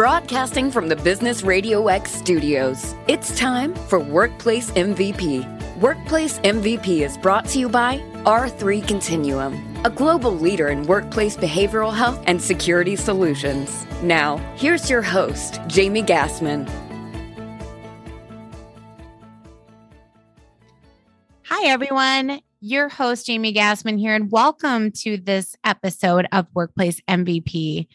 [0.00, 5.76] Broadcasting from the Business Radio X studios, it's time for Workplace MVP.
[5.78, 11.94] Workplace MVP is brought to you by R3 Continuum, a global leader in workplace behavioral
[11.94, 13.84] health and security solutions.
[14.02, 16.66] Now, here's your host, Jamie Gassmann.
[21.42, 22.40] Hi, everyone.
[22.62, 27.86] Your host, Jamie Gassmann, here, and welcome to this episode of Workplace MVP.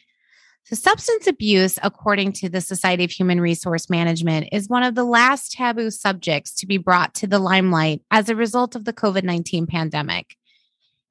[0.66, 5.04] So, substance abuse, according to the Society of Human Resource Management, is one of the
[5.04, 9.24] last taboo subjects to be brought to the limelight as a result of the COVID
[9.24, 10.36] 19 pandemic.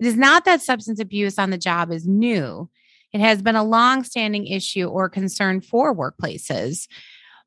[0.01, 2.69] It is not that substance abuse on the job is new,
[3.12, 6.89] it has been a long standing issue or concern for workplaces.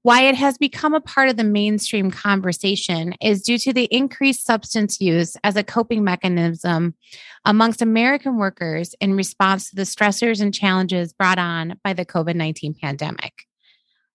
[0.08, 4.46] Why it has become a part of the mainstream conversation is due to the increased
[4.46, 6.96] substance use as a coping mechanism
[7.44, 12.36] amongst American workers in response to the stressors and challenges brought on by the COVID
[12.36, 13.34] 19 pandemic.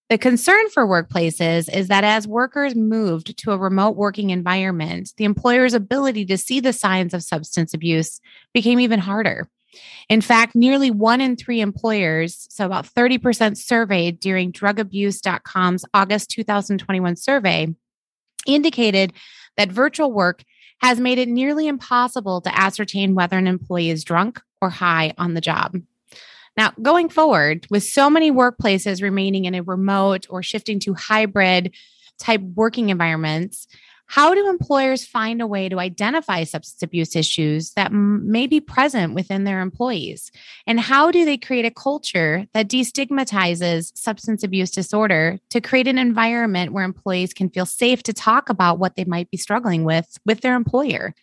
[0.09, 5.25] The concern for workplaces is that as workers moved to a remote working environment, the
[5.25, 8.19] employer's ability to see the signs of substance abuse
[8.51, 9.47] became even harder.
[10.09, 17.15] In fact, nearly one in three employers, so about 30% surveyed during drugabuse.com's August 2021
[17.15, 17.67] survey,
[18.45, 19.13] indicated
[19.57, 20.43] that virtual work
[20.81, 25.33] has made it nearly impossible to ascertain whether an employee is drunk or high on
[25.33, 25.77] the job.
[26.57, 31.73] Now, going forward, with so many workplaces remaining in a remote or shifting to hybrid
[32.19, 33.67] type working environments,
[34.05, 38.59] how do employers find a way to identify substance abuse issues that m- may be
[38.59, 40.31] present within their employees?
[40.67, 45.97] And how do they create a culture that destigmatizes substance abuse disorder to create an
[45.97, 50.17] environment where employees can feel safe to talk about what they might be struggling with
[50.25, 51.15] with their employer?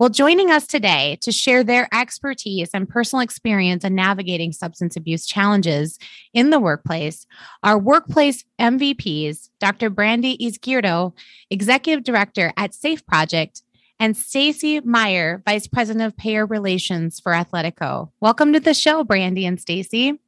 [0.00, 5.24] Well, joining us today to share their expertise and personal experience in navigating substance abuse
[5.24, 6.00] challenges
[6.32, 7.26] in the workplace
[7.62, 9.90] are workplace MVPs, Dr.
[9.90, 11.12] Brandy Izquierdo,
[11.48, 13.62] Executive Director at Safe Project,
[14.00, 18.10] and Stacy Meyer, Vice President of Payer Relations for Athletico.
[18.18, 20.18] Welcome to the show, Brandy and Stacy.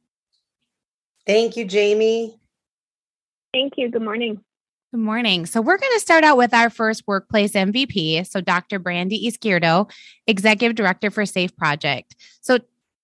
[1.25, 2.39] Thank you, Jamie.
[3.53, 3.91] Thank you.
[3.91, 4.45] Good morning.
[4.97, 5.45] Good morning.
[5.45, 8.25] So, we're going to start out with our first workplace MVP.
[8.25, 8.79] So, Dr.
[8.79, 9.91] Brandy Izquierdo,
[10.25, 12.15] Executive Director for Safe Project.
[12.41, 12.57] So,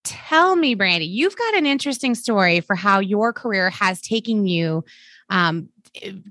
[0.04, 4.84] tell me, Brandy, you've got an interesting story for how your career has taken you
[5.30, 5.70] um,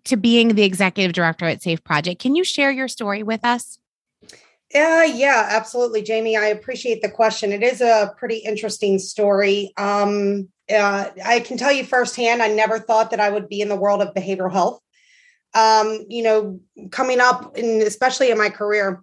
[0.02, 2.20] to being the Executive Director at Safe Project.
[2.20, 3.78] Can you share your story with us?
[4.74, 6.36] Yeah, yeah, absolutely, Jamie.
[6.36, 7.52] I appreciate the question.
[7.52, 9.72] It is a pretty interesting story.
[9.76, 13.68] Um, uh, I can tell you firsthand, I never thought that I would be in
[13.68, 14.82] the world of behavioral health
[15.54, 19.02] um, you know, coming up and especially in my career,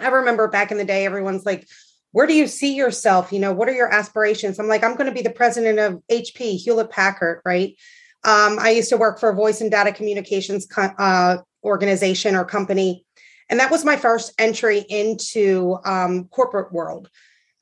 [0.00, 1.68] I remember back in the day, everyone's like,
[2.12, 3.32] where do you see yourself?
[3.32, 4.58] You know, what are your aspirations?
[4.58, 7.76] I'm like, I'm going to be the president of HP, Hewlett Packard, right?
[8.24, 12.44] Um, I used to work for a voice and data communications co- uh, organization or
[12.44, 13.04] company.
[13.50, 17.10] And that was my first entry into um, corporate world.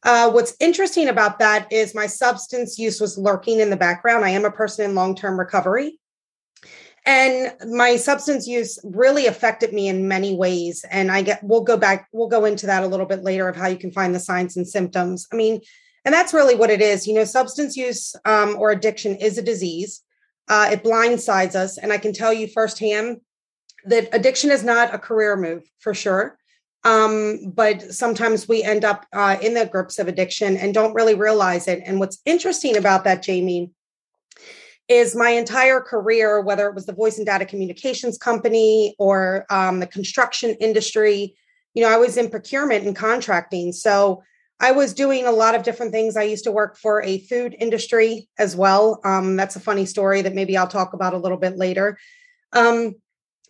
[0.04, 4.24] Uh, what's interesting about that is my substance use was lurking in the background.
[4.24, 5.98] I am a person in long-term recovery.
[7.04, 10.84] And my substance use really affected me in many ways.
[10.90, 13.56] And I get, we'll go back, we'll go into that a little bit later of
[13.56, 15.26] how you can find the signs and symptoms.
[15.32, 15.60] I mean,
[16.04, 17.06] and that's really what it is.
[17.06, 20.02] You know, substance use um, or addiction is a disease.
[20.48, 21.78] Uh, it blindsides us.
[21.78, 23.20] And I can tell you firsthand
[23.84, 26.38] that addiction is not a career move for sure.
[26.84, 31.14] Um, but sometimes we end up uh, in the grips of addiction and don't really
[31.14, 31.82] realize it.
[31.84, 33.70] And what's interesting about that, Jamie,
[34.88, 39.80] is my entire career, whether it was the voice and data communications company or um,
[39.80, 41.34] the construction industry,
[41.74, 43.72] you know, I was in procurement and contracting.
[43.72, 44.22] So
[44.60, 46.16] I was doing a lot of different things.
[46.16, 49.00] I used to work for a food industry as well.
[49.04, 51.98] Um, that's a funny story that maybe I'll talk about a little bit later.
[52.52, 52.96] Um,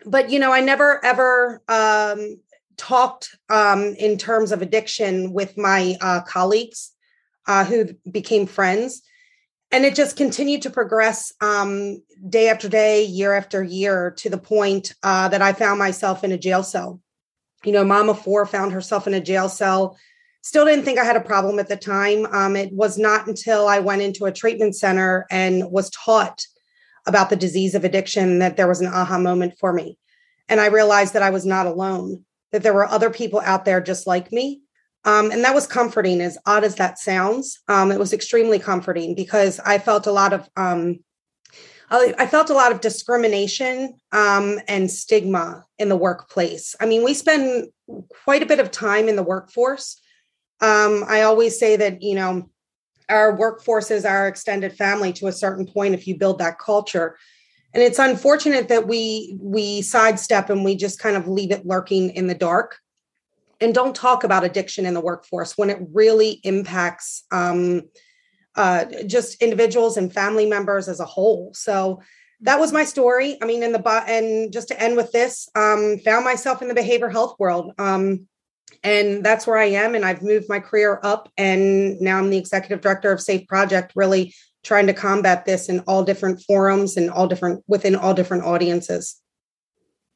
[0.07, 2.41] but, you know, I never ever um,
[2.77, 6.93] talked um, in terms of addiction with my uh, colleagues
[7.47, 9.03] uh, who became friends
[9.73, 14.39] and it just continued to progress um, day after day, year after year, to the
[14.39, 17.01] point uh, that I found myself in a jail cell.
[17.65, 19.97] You know, Mama Four found herself in a jail cell.
[20.43, 22.27] Still didn't think I had a problem at the time.
[22.27, 26.45] Um, it was not until I went into a treatment center and was taught
[27.07, 29.97] about the disease of addiction that there was an aha moment for me.
[30.49, 33.81] And I realized that I was not alone, that there were other people out there
[33.81, 34.61] just like me
[35.05, 37.61] um, and that was comforting, as odd as that sounds.
[37.69, 41.01] Um, it was extremely comforting because I felt a lot of um,
[41.91, 46.75] I felt a lot of discrimination um, and stigma in the workplace.
[46.81, 47.69] I mean, we spend
[48.25, 50.01] quite a bit of time in the workforce.
[50.63, 52.49] Um, I always say that you know
[53.09, 57.17] our workforce is our extended family to a certain point if you build that culture
[57.75, 62.11] and it's unfortunate that we we sidestep and we just kind of leave it lurking
[62.11, 62.79] in the dark
[63.63, 67.83] and don't talk about addiction in the workforce when it really impacts um,
[68.57, 72.01] uh, just individuals and family members as a whole so
[72.41, 75.99] that was my story i mean in the and just to end with this um,
[76.05, 78.27] found myself in the behavior health world um,
[78.85, 79.95] and that's where I am.
[79.95, 83.93] And I've moved my career up, and now I'm the executive director of Safe Project,
[83.95, 88.45] really trying to combat this in all different forums and all different within all different
[88.45, 89.21] audiences.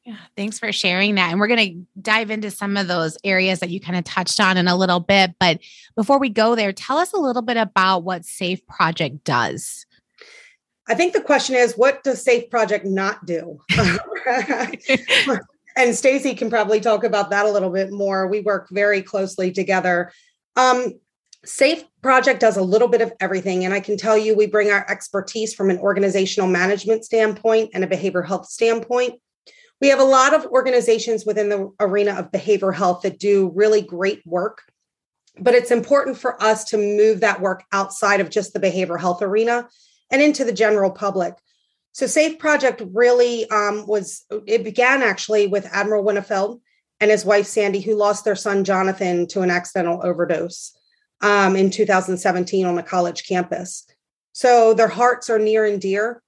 [0.07, 1.31] Yeah, thanks for sharing that.
[1.31, 4.39] And we're going to dive into some of those areas that you kind of touched
[4.39, 5.35] on in a little bit.
[5.37, 5.59] But
[5.97, 9.85] before we go there, tell us a little bit about what Safe Project does.
[10.87, 13.59] I think the question is what does Safe Project not do?
[15.75, 18.27] and Stacy can probably talk about that a little bit more.
[18.27, 20.13] We work very closely together.
[20.55, 20.93] Um,
[21.43, 23.65] Safe Project does a little bit of everything.
[23.65, 27.83] And I can tell you, we bring our expertise from an organizational management standpoint and
[27.83, 29.19] a behavioral health standpoint.
[29.81, 33.81] We have a lot of organizations within the arena of behavioral health that do really
[33.81, 34.63] great work.
[35.39, 39.21] But it's important for us to move that work outside of just the behavioral health
[39.21, 39.67] arena
[40.11, 41.35] and into the general public.
[41.91, 46.59] So Safe Project really um, was, it began actually with Admiral Winnefeld
[46.99, 50.75] and his wife Sandy, who lost their son Jonathan to an accidental overdose
[51.21, 53.85] um, in 2017 on a college campus.
[54.33, 56.21] So their hearts are near and dear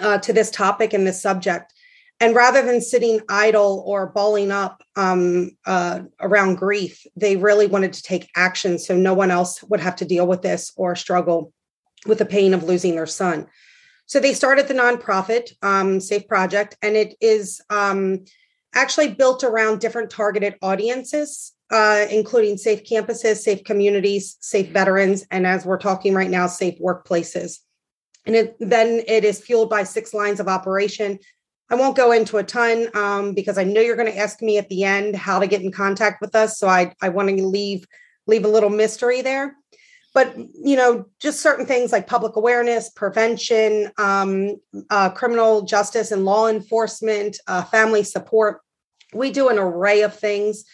[0.00, 1.72] uh, to this topic and this subject.
[2.20, 7.94] And rather than sitting idle or balling up um, uh, around grief, they really wanted
[7.94, 11.52] to take action so no one else would have to deal with this or struggle
[12.04, 13.46] with the pain of losing their son.
[14.04, 18.24] So they started the nonprofit um, Safe Project, and it is um,
[18.74, 25.46] actually built around different targeted audiences, uh, including safe campuses, safe communities, safe veterans, and
[25.46, 27.58] as we're talking right now, safe workplaces.
[28.26, 31.18] And it, then it is fueled by six lines of operation.
[31.70, 34.58] I won't go into a ton um, because I know you're going to ask me
[34.58, 36.58] at the end how to get in contact with us.
[36.58, 37.86] So I, I want to leave
[38.26, 39.56] leave a little mystery there
[40.12, 44.56] but you know just certain things like public awareness prevention um,
[44.90, 48.60] uh, criminal justice and law enforcement uh, family support
[49.12, 50.64] we do an array of things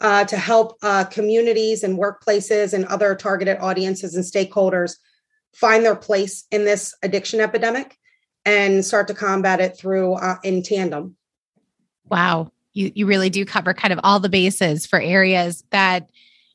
[0.00, 4.96] uh, to help uh, communities and workplaces and other targeted audiences and stakeholders
[5.54, 7.96] find their place in this addiction epidemic
[8.46, 11.16] and start to combat it through uh, in tandem.
[12.08, 12.52] Wow.
[12.72, 16.08] You, you really do cover kind of all the bases for areas that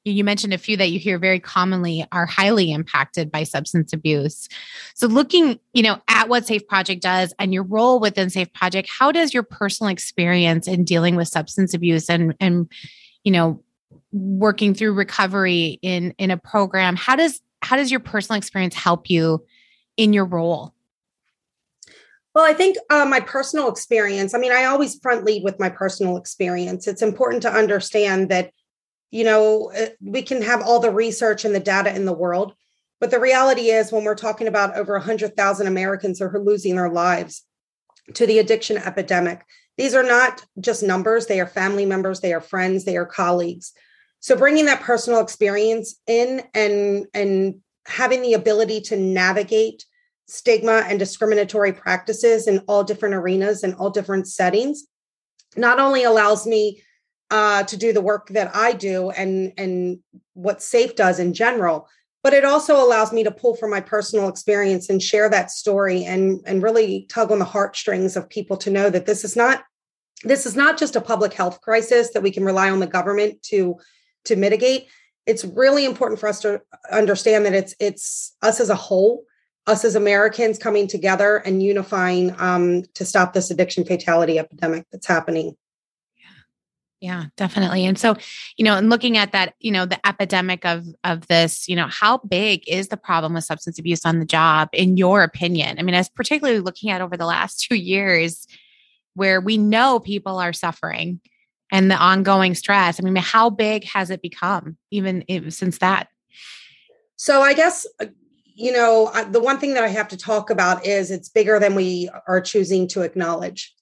[0.04, 4.50] you mentioned a few that you hear very commonly are highly impacted by substance abuse.
[4.96, 8.90] So looking you know at what safe project does and your role within safe project
[8.90, 12.72] how does your personal experience in dealing with substance abuse and and
[13.24, 13.62] you know
[14.12, 19.10] working through recovery in in a program how does how does your personal experience help
[19.10, 19.46] you
[19.98, 20.74] in your role
[22.34, 25.70] well, I think uh, my personal experience, I mean, I always front lead with my
[25.70, 26.88] personal experience.
[26.88, 28.52] It's important to understand that
[29.12, 32.54] you know, eh, we can have all the research and the data in the world.
[33.00, 36.90] But the reality is, when we're talking about over 100,000 Americans who are losing their
[36.90, 37.44] lives
[38.14, 39.44] to the addiction epidemic,
[39.78, 43.74] these are not just numbers, they are family members, they are friends, they are colleagues.
[44.20, 49.86] So bringing that personal experience in and, and having the ability to navigate
[50.32, 54.86] stigma and discriminatory practices in all different arenas and all different settings
[55.56, 56.82] not only allows me
[57.30, 60.00] uh, to do the work that I do and and
[60.34, 61.88] what SAFE does in general.
[62.24, 66.04] But it also allows me to pull from my personal experience and share that story
[66.04, 69.64] and and really tug on the heartstrings of people to know that this is not
[70.24, 73.42] this is not just a public health crisis that we can rely on the government
[73.44, 73.78] to
[74.26, 74.88] to mitigate.
[75.26, 76.62] It's really important for us to
[76.92, 79.24] understand that it's it's us as a whole,
[79.68, 85.08] us as Americans coming together and unifying um, to stop this addiction fatality epidemic that's
[85.08, 85.56] happening.
[87.00, 87.86] Yeah, definitely.
[87.86, 88.16] And so,
[88.58, 91.88] you know, and looking at that, you know, the epidemic of of this, you know,
[91.88, 95.80] how big is the problem with substance abuse on the job in your opinion?
[95.80, 98.46] I mean, as particularly looking at over the last 2 years
[99.16, 101.20] where we know people are suffering
[101.72, 103.00] and the ongoing stress.
[103.00, 106.08] I mean, how big has it become even since that?
[107.16, 108.06] So, I guess uh,
[108.56, 111.76] you know, the one thing that I have to talk about is it's bigger than
[111.76, 113.74] we are choosing to acknowledge.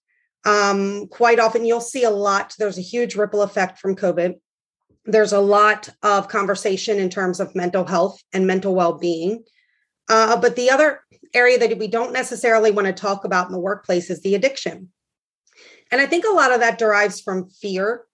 [0.45, 4.35] Um, quite often you'll see a lot there's a huge ripple effect from covid.
[5.05, 9.43] There's a lot of conversation in terms of mental health and mental well-being.
[10.07, 11.01] Uh, but the other
[11.33, 14.89] area that we don't necessarily want to talk about in the workplace is the addiction.
[15.91, 18.05] And i think a lot of that derives from fear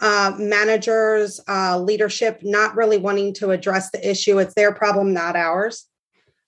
[0.00, 5.36] uh, managers uh, leadership not really wanting to address the issue it's their problem not
[5.36, 5.86] ours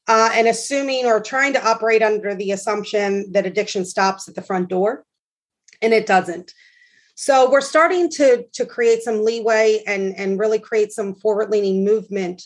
[0.06, 4.42] uh, and assuming or trying to operate under the assumption that addiction stops at the
[4.42, 5.04] front door,
[5.80, 6.52] and it doesn't.
[7.14, 11.84] So we're starting to to create some leeway and and really create some forward leaning
[11.84, 12.42] movement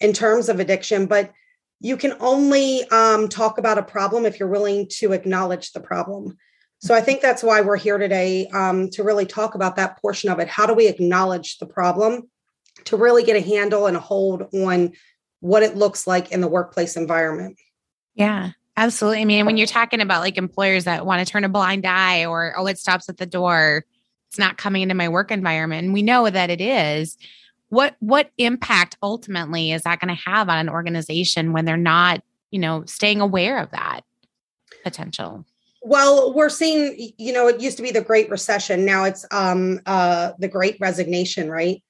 [0.00, 1.32] in terms of addiction, but
[1.80, 6.38] you can only um, talk about a problem if you're willing to acknowledge the problem.
[6.78, 10.30] So I think that's why we're here today um, to really talk about that portion
[10.30, 10.48] of it.
[10.48, 12.28] How do we acknowledge the problem
[12.84, 14.92] to really get a handle and a hold on
[15.42, 17.58] what it looks like in the workplace environment?
[18.14, 19.20] Yeah, absolutely.
[19.20, 22.24] I mean, when you're talking about like employers that want to turn a blind eye
[22.24, 23.84] or, oh, it stops at the door,
[24.30, 25.84] it's not coming into my work environment.
[25.84, 27.18] And we know that it is
[27.72, 32.22] what what impact ultimately is that going to have on an organization when they're not
[32.50, 34.02] you know staying aware of that
[34.84, 35.46] potential
[35.80, 39.80] well we're seeing you know it used to be the great recession now it's um
[39.86, 41.82] uh the great resignation right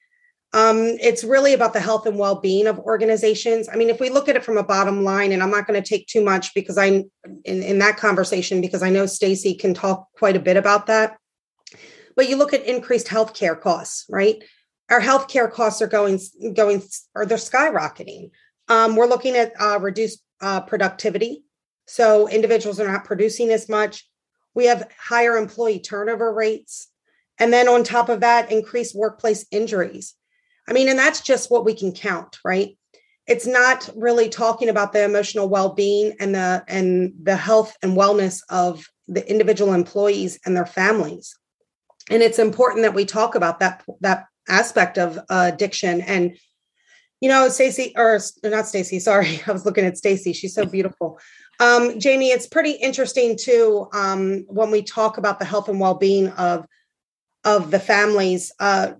[0.54, 4.28] um it's really about the health and well-being of organizations i mean if we look
[4.28, 6.76] at it from a bottom line and i'm not going to take too much because
[6.76, 10.86] i in, in that conversation because i know stacy can talk quite a bit about
[10.86, 11.16] that
[12.16, 14.42] but you look at increased healthcare costs right
[14.92, 16.20] our healthcare costs are going
[16.52, 16.82] going
[17.14, 18.30] or they're skyrocketing.
[18.68, 21.44] Um, we're looking at uh, reduced uh, productivity,
[21.86, 24.06] so individuals are not producing as much.
[24.54, 26.88] We have higher employee turnover rates,
[27.38, 30.14] and then on top of that, increased workplace injuries.
[30.68, 32.76] I mean, and that's just what we can count, right?
[33.26, 38.40] It's not really talking about the emotional well-being and the and the health and wellness
[38.48, 41.36] of the individual employees and their families.
[42.10, 46.36] And it's important that we talk about that that aspect of uh, addiction and
[47.20, 51.18] you know stacy or not stacy sorry i was looking at stacy she's so beautiful
[51.60, 56.28] um, jamie it's pretty interesting too um, when we talk about the health and well-being
[56.30, 56.66] of
[57.44, 58.92] of the families uh,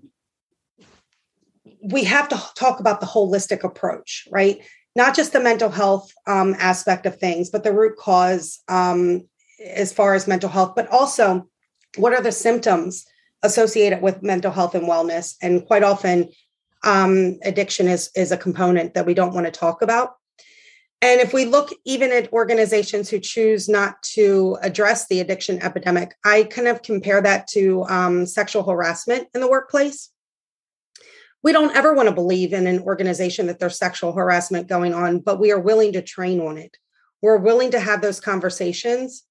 [1.83, 4.61] we have to talk about the holistic approach right
[4.95, 9.27] not just the mental health um, aspect of things but the root cause um,
[9.65, 11.47] as far as mental health but also
[11.97, 13.05] what are the symptoms
[13.43, 15.35] associated with mental health and wellness.
[15.41, 16.29] And quite often,
[16.83, 20.15] um, addiction is, is a component that we don't want to talk about.
[21.01, 26.15] And if we look even at organizations who choose not to address the addiction epidemic,
[26.23, 30.09] I kind of compare that to um, sexual harassment in the workplace.
[31.43, 35.19] We don't ever want to believe in an organization that there's sexual harassment going on,
[35.19, 36.77] but we are willing to train on it.
[37.21, 39.23] We're willing to have those conversations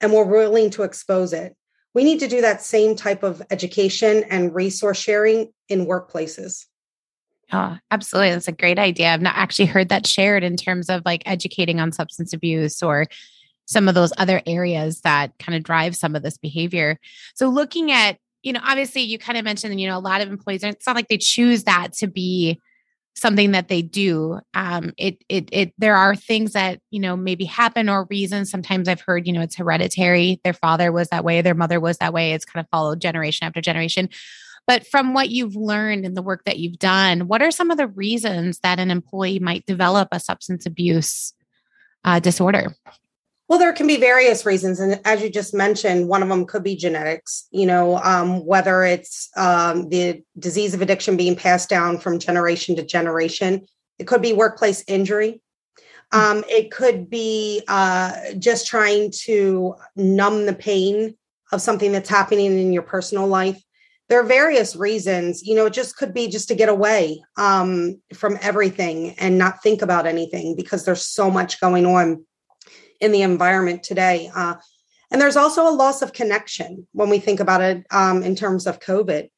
[0.00, 1.54] and we're willing to expose it
[1.94, 6.66] we need to do that same type of education and resource sharing in workplaces.
[7.52, 8.30] Oh, absolutely.
[8.30, 9.12] That's a great idea.
[9.12, 13.06] I've not actually heard that shared in terms of like educating on substance abuse or
[13.66, 16.98] some of those other areas that kind of drive some of this behavior.
[17.34, 20.28] So, looking at, you know, obviously you kind of mentioned, you know, a lot of
[20.28, 22.60] employees, it's not like they choose that to be
[23.14, 24.40] something that they do.
[24.54, 28.50] Um it it it there are things that you know maybe happen or reasons.
[28.50, 30.40] Sometimes i've heard you know it's hereditary.
[30.44, 32.32] Their father was that way their mother was that way.
[32.32, 34.08] It's kind of followed generation after generation.
[34.66, 37.76] But from what you've learned in the work that you've done what are some of
[37.76, 41.34] the reasons that an employee might develop a substance abuse
[42.04, 42.74] uh, disorder
[43.50, 44.78] well, there can be various reasons.
[44.78, 48.84] And as you just mentioned, one of them could be genetics, you know, um, whether
[48.84, 53.66] it's um, the disease of addiction being passed down from generation to generation.
[53.98, 55.42] It could be workplace injury.
[56.12, 61.16] Um, it could be uh, just trying to numb the pain
[61.50, 63.60] of something that's happening in your personal life.
[64.08, 68.00] There are various reasons, you know, it just could be just to get away um,
[68.14, 72.24] from everything and not think about anything because there's so much going on
[73.00, 74.30] in the environment today.
[74.34, 74.54] Uh,
[75.10, 78.66] and there's also a loss of connection when we think about it um, in terms
[78.66, 79.28] of COVID.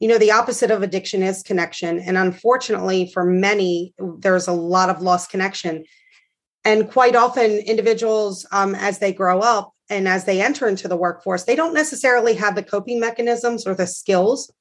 [0.00, 1.98] You know, the opposite of addiction is connection.
[1.98, 5.84] And unfortunately, for many, there's a lot of lost connection.
[6.64, 10.96] And quite often, individuals, um, as they grow up and as they enter into the
[10.96, 14.52] workforce, they don't necessarily have the coping mechanisms or the skills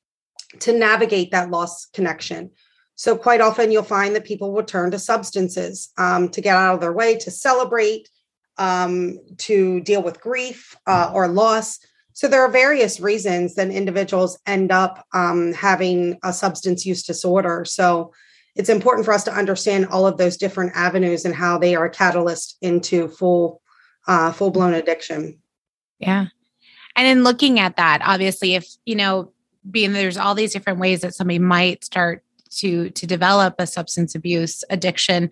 [0.60, 2.52] to navigate that lost connection.
[2.96, 6.76] So, quite often, you'll find that people will turn to substances um, to get out
[6.76, 8.10] of their way, to celebrate,
[8.58, 11.80] um, to deal with grief uh, or loss.
[12.14, 17.64] So there are various reasons that individuals end up um, having a substance use disorder.
[17.66, 18.12] So
[18.56, 21.86] it's important for us to understand all of those different avenues and how they are
[21.86, 23.62] a catalyst into full
[24.08, 25.38] uh, full blown addiction.
[26.00, 26.28] Yeah,
[26.96, 29.32] and in looking at that, obviously, if you know,
[29.70, 32.24] being there's all these different ways that somebody might start
[32.58, 35.30] to to develop a substance abuse addiction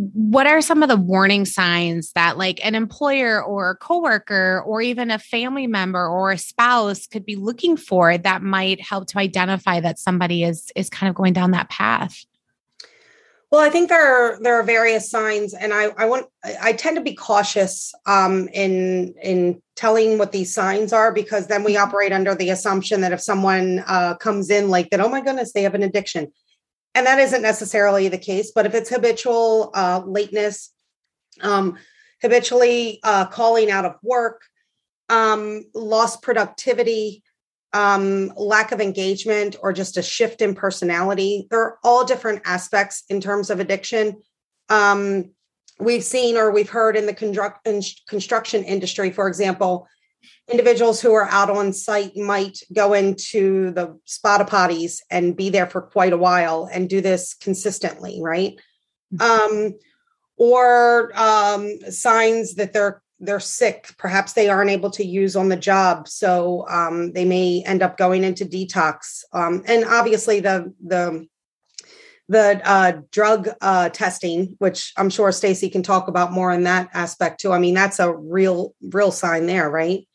[0.00, 4.80] what are some of the warning signs that like an employer or a coworker or
[4.80, 9.18] even a family member or a spouse could be looking for that might help to
[9.18, 12.24] identify that somebody is is kind of going down that path?
[13.50, 16.26] Well, I think there are there are various signs, and I I want
[16.62, 21.64] I tend to be cautious um, in in telling what these signs are because then
[21.64, 25.20] we operate under the assumption that if someone uh, comes in like that, oh my
[25.20, 26.30] goodness, they have an addiction,
[26.94, 28.52] and that isn't necessarily the case.
[28.54, 30.72] But if it's habitual uh, lateness,
[31.40, 31.78] um,
[32.22, 34.42] habitually uh, calling out of work,
[35.08, 37.22] um, lost productivity,
[37.72, 41.46] um, lack of engagement or just a shift in personality.
[41.50, 44.22] They're all different aspects in terms of addiction.
[44.68, 45.30] Um,
[45.78, 49.88] we've seen or we've heard in the construction industry, for example,
[50.50, 55.50] individuals who are out on site might go into the spot of potties and be
[55.50, 58.58] there for quite a while and do this consistently, right?
[59.14, 59.22] Mm-hmm.
[59.22, 59.74] Um,
[60.36, 65.56] or um, signs that they're they're sick perhaps they aren't able to use on the
[65.56, 71.26] job so um, they may end up going into detox um, and obviously the the
[72.28, 76.88] the uh, drug uh, testing which i'm sure stacy can talk about more in that
[76.94, 80.08] aspect too i mean that's a real real sign there right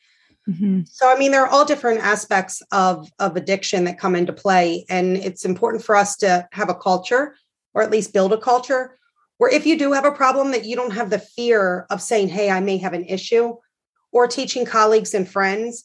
[0.49, 0.81] mm-hmm.
[0.85, 4.85] so i mean there are all different aspects of of addiction that come into play
[4.89, 7.35] and it's important for us to have a culture
[7.73, 8.97] or at least build a culture
[9.37, 12.27] where if you do have a problem that you don't have the fear of saying
[12.27, 13.53] hey i may have an issue
[14.11, 15.83] or teaching colleagues and friends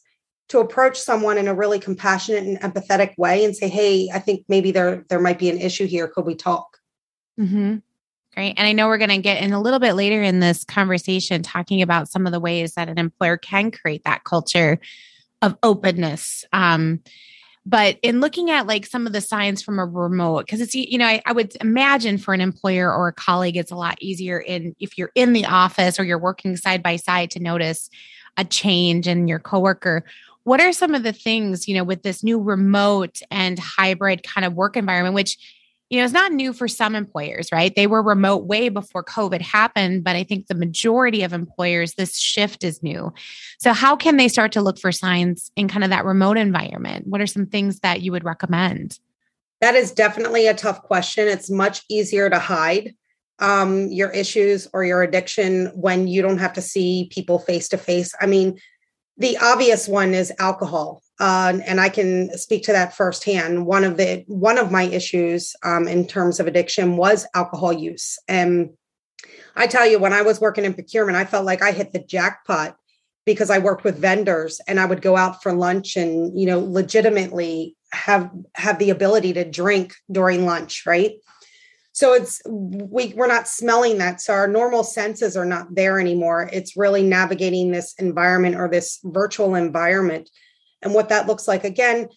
[0.49, 4.45] to approach someone in a really compassionate and empathetic way and say hey i think
[4.47, 6.77] maybe there there might be an issue here could we talk
[7.39, 7.77] mm-hmm.
[8.33, 8.53] Great.
[8.57, 11.41] And I know we're going to get in a little bit later in this conversation
[11.41, 14.79] talking about some of the ways that an employer can create that culture
[15.41, 16.45] of openness.
[16.53, 17.01] Um,
[17.65, 20.97] but in looking at like some of the signs from a remote, because it's, you
[20.97, 24.39] know, I, I, would imagine for an employer or a colleague, it's a lot easier
[24.39, 27.89] in if you're in the office or you're working side by side to notice
[28.37, 30.03] a change in your coworker.
[30.43, 34.43] What are some of the things, you know, with this new remote and hybrid kind
[34.43, 35.37] of work environment, which
[35.91, 37.75] you know, it's not new for some employers, right?
[37.75, 42.17] They were remote way before COVID happened, but I think the majority of employers, this
[42.17, 43.13] shift is new.
[43.59, 47.07] So, how can they start to look for signs in kind of that remote environment?
[47.07, 48.99] What are some things that you would recommend?
[49.59, 51.27] That is definitely a tough question.
[51.27, 52.95] It's much easier to hide
[53.39, 57.77] um, your issues or your addiction when you don't have to see people face to
[57.77, 58.15] face.
[58.21, 58.57] I mean,
[59.17, 63.67] the obvious one is alcohol uh, and I can speak to that firsthand.
[63.67, 68.17] One of the one of my issues um, in terms of addiction was alcohol use,
[68.27, 68.71] and
[69.55, 72.03] I tell you, when I was working in procurement, I felt like I hit the
[72.03, 72.75] jackpot
[73.23, 76.59] because I worked with vendors, and I would go out for lunch, and you know,
[76.59, 81.11] legitimately have have the ability to drink during lunch, right?
[81.91, 86.49] So it's we we're not smelling that, so our normal senses are not there anymore.
[86.51, 90.27] It's really navigating this environment or this virtual environment
[90.81, 91.63] and what that looks like.
[91.63, 92.09] Again,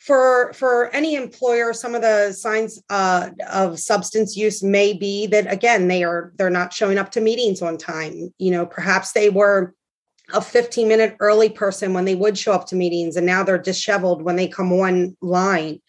[0.00, 5.50] for for any employer some of the signs uh, of substance use may be that
[5.52, 8.32] again they are they're not showing up to meetings on time.
[8.38, 9.74] You know perhaps they were
[10.32, 13.58] a 15 minute early person when they would show up to meetings and now they're
[13.58, 15.80] disheveled when they come online.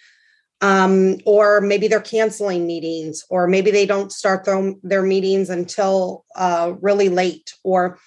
[0.64, 6.24] Um, or maybe they're canceling meetings or maybe they don't start their, their meetings until
[6.36, 7.98] uh, really late or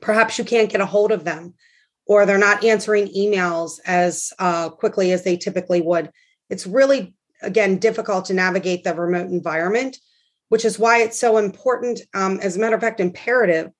[0.00, 1.52] perhaps you can't get a hold of them
[2.10, 6.10] or they're not answering emails as uh, quickly as they typically would.
[6.48, 9.96] It's really, again, difficult to navigate the remote environment,
[10.48, 13.70] which is why it's so important, um, as a matter of fact, imperative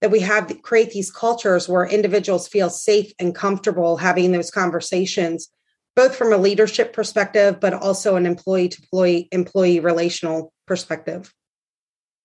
[0.00, 5.48] that we have create these cultures where individuals feel safe and comfortable having those conversations,
[5.96, 11.34] both from a leadership perspective, but also an employee to employee employee relational perspective.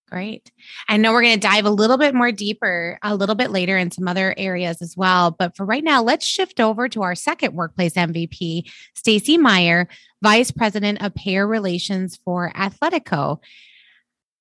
[0.09, 0.51] Great.
[0.87, 3.75] I know we're going to dive a little bit more deeper a little bit later
[3.75, 5.31] in some other areas as well.
[5.31, 9.87] But for right now, let's shift over to our second workplace MVP, Stacy Meyer,
[10.21, 13.39] Vice President of Payer Relations for Athletico.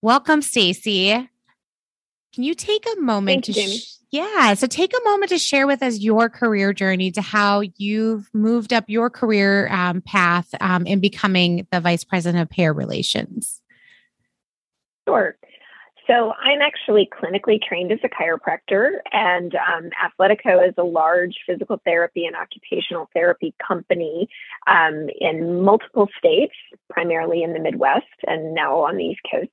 [0.03, 1.13] Welcome, Stacy.
[2.35, 5.39] Can you take a moment Thank to you, sh- yeah, so take a moment to
[5.39, 10.49] share with us your career journey to how you've moved up your career um, path
[10.61, 13.63] um, in becoming the Vice President of Payer Relations.
[15.09, 15.37] Sure.
[16.07, 21.81] So I'm actually clinically trained as a chiropractor, and um, Athletico is a large physical
[21.85, 24.29] therapy and occupational therapy company
[24.67, 26.55] um, in multiple states,
[26.91, 29.51] primarily in the Midwest and now on the East Coast.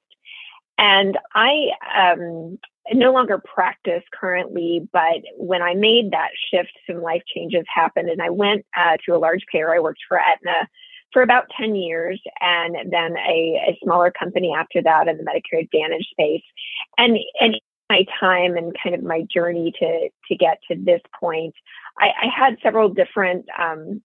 [0.78, 2.58] And I um,
[2.92, 8.22] no longer practice currently, but when I made that shift, some life changes happened, and
[8.22, 9.74] I went uh, to a large payer.
[9.74, 10.68] I worked for Aetna
[11.13, 15.63] for about 10 years and then a, a smaller company after that in the Medicare
[15.63, 16.43] Advantage space.
[16.97, 21.54] And, and my time and kind of my journey to, to get to this point,
[22.00, 24.02] I, I had several different um,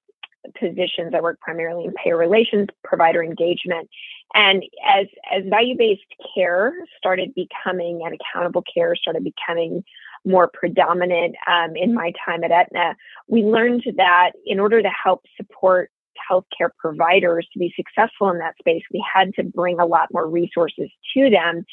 [0.58, 1.12] positions.
[1.14, 3.88] I work primarily in payer relations, provider engagement.
[4.34, 6.02] And as, as value based
[6.34, 9.84] care started becoming and accountable care started becoming
[10.24, 12.96] more predominant um, in my time at Aetna,
[13.28, 15.90] we learned that in order to help support
[16.30, 20.28] healthcare providers to be successful in that space, we had to bring a lot more
[20.28, 21.64] resources to them.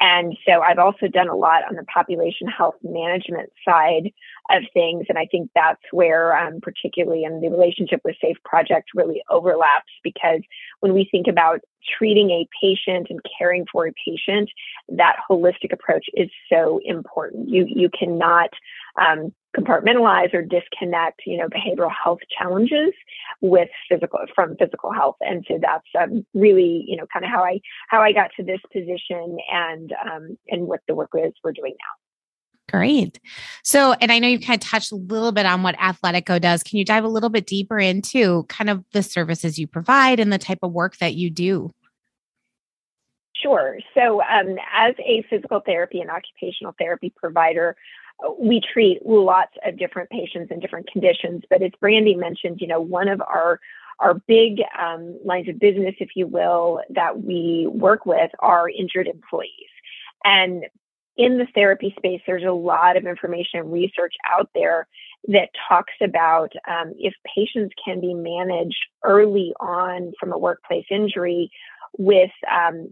[0.00, 4.10] And so I've also done a lot on the population health management side
[4.50, 5.04] of things.
[5.10, 9.92] And I think that's where, um, particularly in the relationship with Safe Project, really overlaps
[10.02, 10.40] because
[10.80, 11.60] when we think about
[11.98, 14.50] treating a patient and caring for a patient,
[14.88, 17.50] that holistic approach is so important.
[17.50, 18.50] You you cannot
[18.98, 22.92] um, compartmentalize or disconnect, you know, behavioral health challenges
[23.40, 25.16] with physical from physical health.
[25.20, 28.44] And so that's um, really, you know, kind of how I how I got to
[28.44, 32.00] this position and um, and what the work is we're doing now.
[32.70, 33.18] Great.
[33.64, 36.62] So, and I know you've kind of touched a little bit on what Athletico does.
[36.62, 40.32] Can you dive a little bit deeper into kind of the services you provide and
[40.32, 41.72] the type of work that you do?
[43.34, 43.78] Sure.
[43.94, 47.74] So, um, as a physical therapy and occupational therapy provider,
[48.38, 51.42] we treat lots of different patients and different conditions.
[51.48, 53.60] But as Brandy mentioned, you know, one of our
[53.98, 59.06] our big um, lines of business, if you will, that we work with are injured
[59.06, 59.68] employees.
[60.24, 60.64] And
[61.18, 64.88] in the therapy space, there's a lot of information and research out there
[65.28, 71.50] that talks about um, if patients can be managed early on from a workplace injury
[71.98, 72.90] with um,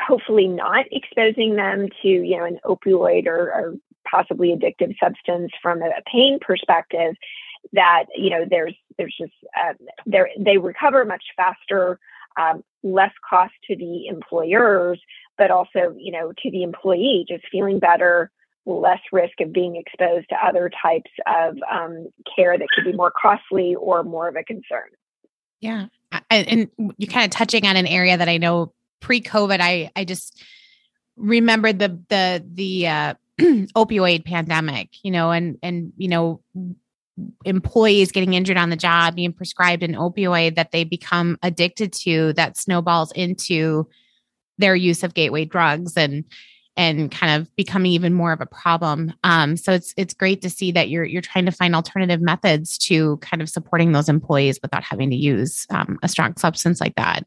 [0.00, 3.74] hopefully not exposing them to you know an opioid or, or
[4.10, 7.14] possibly addictive substance from a pain perspective
[7.72, 9.32] that you know there's there's just
[10.06, 11.98] they they recover much faster
[12.40, 15.00] um, less cost to the employers
[15.36, 18.30] but also you know to the employee just feeling better
[18.66, 23.10] less risk of being exposed to other types of um, care that could be more
[23.10, 24.88] costly or more of a concern.
[25.60, 25.86] Yeah
[26.30, 26.68] and
[26.98, 30.42] you're kind of touching on an area that i know pre-covid i i just
[31.16, 33.14] remembered the the the uh
[33.76, 36.40] opioid pandemic, you know, and and you know
[37.44, 42.32] employees getting injured on the job being prescribed an opioid that they become addicted to
[42.34, 43.86] that snowballs into
[44.58, 46.24] their use of gateway drugs and
[46.76, 49.12] and kind of becoming even more of a problem.
[49.24, 52.78] Um, so it's it's great to see that you're you're trying to find alternative methods
[52.78, 56.94] to kind of supporting those employees without having to use um, a strong substance like
[56.94, 57.26] that.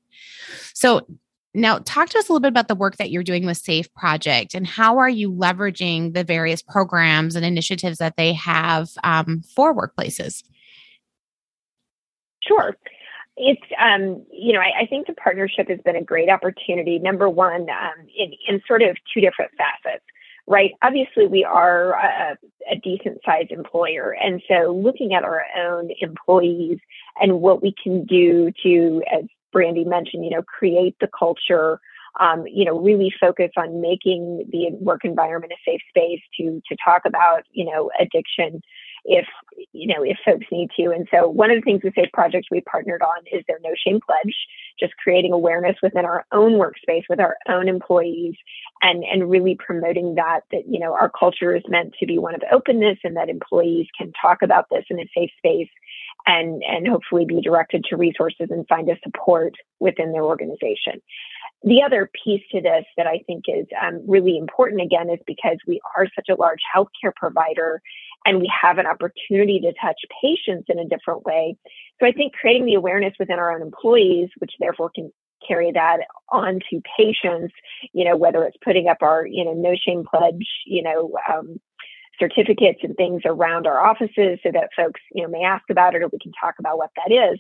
[0.74, 1.06] So
[1.54, 3.94] now, talk to us a little bit about the work that you're doing with Safe
[3.94, 9.44] Project and how are you leveraging the various programs and initiatives that they have um,
[9.56, 10.44] for workplaces?
[12.42, 12.76] Sure.
[13.38, 17.00] It's, um, you know, I, I, think the partnership has been a great opportunity.
[17.00, 20.04] Number one, um, in, in sort of two different facets,
[20.46, 20.72] right?
[20.84, 22.38] Obviously, we are a,
[22.72, 24.16] a decent sized employer.
[24.22, 26.80] And so looking at our own employees
[27.20, 31.80] and what we can do to, as Brandy mentioned, you know, create the culture,
[32.20, 36.76] um, you know, really focus on making the work environment a safe space to to
[36.84, 38.62] talk about, you know, addiction
[39.06, 39.26] if
[39.72, 40.92] you know if folks need to.
[40.92, 43.72] And so one of the things with Safe Project we partnered on is their No
[43.76, 44.36] Shame Pledge,
[44.80, 48.36] just creating awareness within our own workspace with our own employees
[48.82, 52.36] and and really promoting that that you know our culture is meant to be one
[52.36, 55.70] of openness and that employees can talk about this in a safe space
[56.26, 61.02] and and hopefully be directed to resources and find a support within their organization.
[61.64, 65.58] The other piece to this that I think is um, really important again is because
[65.68, 67.82] we are such a large healthcare provider
[68.26, 71.58] and we have an opportunity to touch patients in a different way.
[72.00, 75.12] So I think creating the awareness within our own employees, which therefore can
[75.48, 77.54] carry that on to patients,
[77.92, 81.60] you know, whether it's putting up our, you know, no shame pledge, you know, um,
[82.20, 86.02] certificates and things around our offices so that folks, you know, may ask about it
[86.02, 87.40] or we can talk about what that is.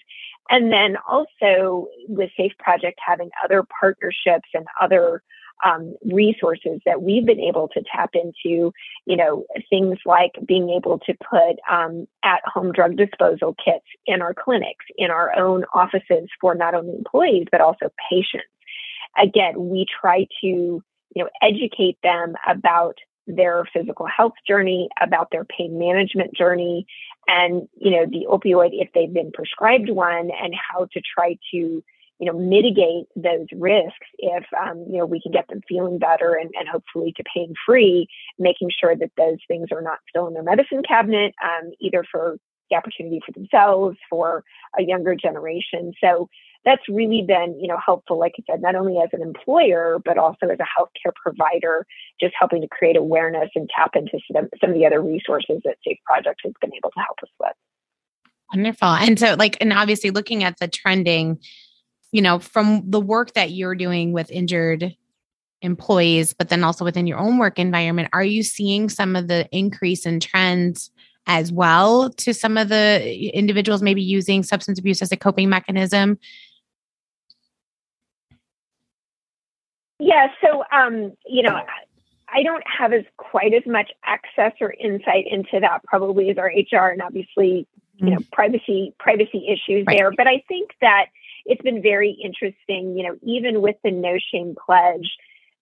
[0.49, 5.21] And then also with Safe Project having other partnerships and other
[5.63, 8.73] um, resources that we've been able to tap into,
[9.05, 14.21] you know, things like being able to put um, at home drug disposal kits in
[14.21, 18.47] our clinics, in our own offices for not only employees, but also patients.
[19.17, 20.83] Again, we try to, you
[21.15, 22.97] know, educate them about
[23.27, 26.85] their physical health journey, about their pain management journey,
[27.27, 31.83] and you know the opioid if they've been prescribed one, and how to try to
[32.23, 36.33] you know mitigate those risks if um, you know we can get them feeling better
[36.33, 38.07] and, and hopefully to pain free,
[38.39, 42.37] making sure that those things are not still in their medicine cabinet, um, either for
[42.69, 44.45] the opportunity for themselves, for
[44.79, 45.91] a younger generation.
[46.01, 46.29] So
[46.63, 50.17] that's really been, you know, helpful, like I said, not only as an employer, but
[50.17, 51.85] also as a healthcare provider,
[52.21, 55.75] just helping to create awareness and tap into some, some of the other resources that
[55.85, 57.51] Safe Project has been able to help us with.
[58.53, 58.87] Wonderful.
[58.87, 61.39] And so, like, and obviously looking at the trending,
[62.13, 64.95] you know, from the work that you're doing with injured
[65.63, 69.49] employees, but then also within your own work environment, are you seeing some of the
[69.51, 70.91] increase in trends
[71.25, 76.19] as well to some of the individuals maybe using substance abuse as a coping mechanism?
[79.97, 81.59] Yeah, so um, you know,
[82.31, 86.47] I don't have as quite as much access or insight into that probably as our
[86.47, 88.31] HR and obviously, you know, mm.
[88.31, 89.97] privacy privacy issues right.
[89.97, 90.11] there.
[90.15, 91.07] But I think that
[91.45, 95.15] it's been very interesting, you know, even with the no shame pledge,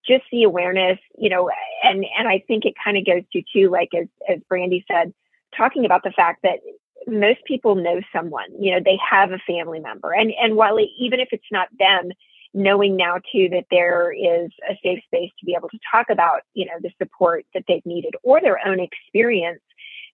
[0.07, 1.49] just the awareness, you know,
[1.83, 5.13] and and I think it kind of goes to too, like as as Brandy said,
[5.55, 6.59] talking about the fact that
[7.07, 10.13] most people know someone, you know, they have a family member.
[10.13, 12.11] And and while it, even if it's not them,
[12.53, 16.41] knowing now too that there is a safe space to be able to talk about,
[16.53, 19.61] you know, the support that they've needed or their own experience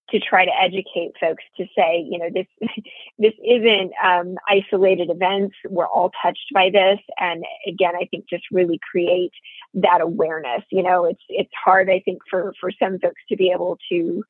[0.09, 2.47] to try to educate folks to say, you know, this
[3.19, 5.55] this isn't um, isolated events.
[5.69, 9.31] We're all touched by this, and again, I think just really create
[9.75, 10.63] that awareness.
[10.71, 14.23] You know, it's it's hard, I think, for for some folks to be able to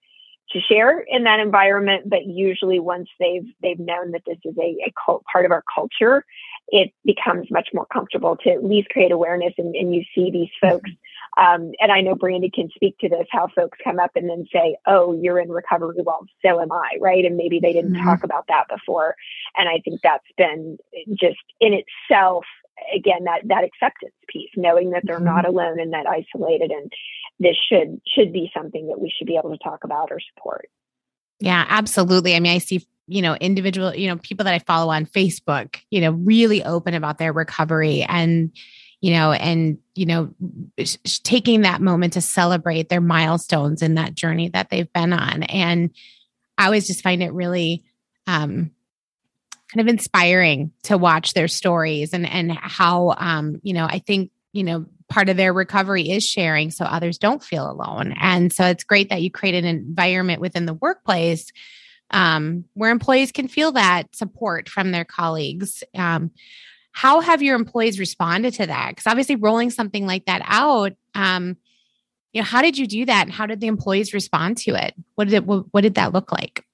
[0.52, 4.78] to share in that environment, but usually once they've they've known that this is a,
[4.86, 6.24] a cult, part of our culture,
[6.70, 10.50] it becomes much more comfortable to at least create awareness and, and you see these
[10.62, 10.90] folks.
[11.38, 14.46] Um, and I know Brandy can speak to this, how folks come up and then
[14.52, 15.98] say, oh, you're in recovery.
[16.04, 17.24] Well, so am I, right?
[17.24, 18.06] And maybe they didn't mm-hmm.
[18.06, 19.16] talk about that before.
[19.56, 20.78] And I think that's been
[21.10, 22.46] just in itself
[22.96, 25.26] again that that acceptance piece knowing that they're mm-hmm.
[25.26, 26.92] not alone and that isolated and
[27.40, 30.70] this should should be something that we should be able to talk about or support
[31.40, 34.92] yeah absolutely i mean i see you know individual you know people that i follow
[34.92, 38.52] on facebook you know really open about their recovery and
[39.02, 40.34] you know and you know
[41.24, 45.44] taking that moment to celebrate their milestones in that journey that they've been on.
[45.44, 45.92] And
[46.58, 47.84] i always just find it really
[48.26, 48.72] um
[49.72, 54.32] kind of inspiring to watch their stories and and how um you know i think
[54.54, 58.14] you know part of their recovery is sharing so others don't feel alone.
[58.20, 61.52] And so it's great that you create an environment within the workplace
[62.12, 65.84] um, where employees can feel that support from their colleagues.
[65.96, 66.32] Um,
[66.98, 68.90] how have your employees responded to that?
[68.90, 71.58] Because obviously rolling something like that out um,
[72.34, 74.96] you know how did you do that and how did the employees respond to it?
[75.14, 76.66] What did it what, what did that look like?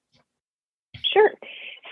[1.13, 1.31] Sure.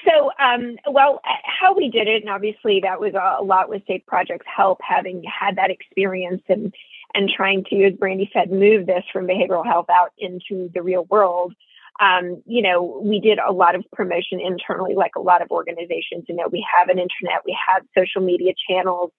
[0.07, 4.05] So, um, well, how we did it, and obviously that was a, lot with Safe
[4.07, 6.73] Projects Help, having had that experience and
[7.13, 11.03] and trying to, as Brandy said, move this from behavioral health out into the real
[11.05, 11.53] world.
[11.99, 16.25] Um, you know, we did a lot of promotion internally, like a lot of organizations.
[16.27, 19.11] You know, we have an intranet, we have social media channels,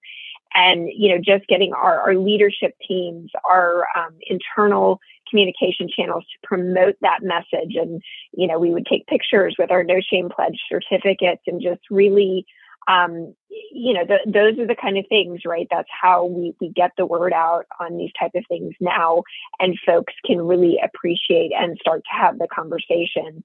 [0.55, 4.99] and you know, just getting our, our leadership teams, our um, internal
[5.33, 7.75] communication channels to promote that message.
[7.75, 11.81] And, you know, we would take pictures with our No Shame Pledge certificates and just
[11.91, 12.45] really,
[12.87, 13.35] um,
[13.73, 15.67] you know, the, those are the kind of things, right?
[15.71, 19.23] That's how we, we get the word out on these type of things now,
[19.61, 23.43] and folks can really appreciate and start to have the conversation.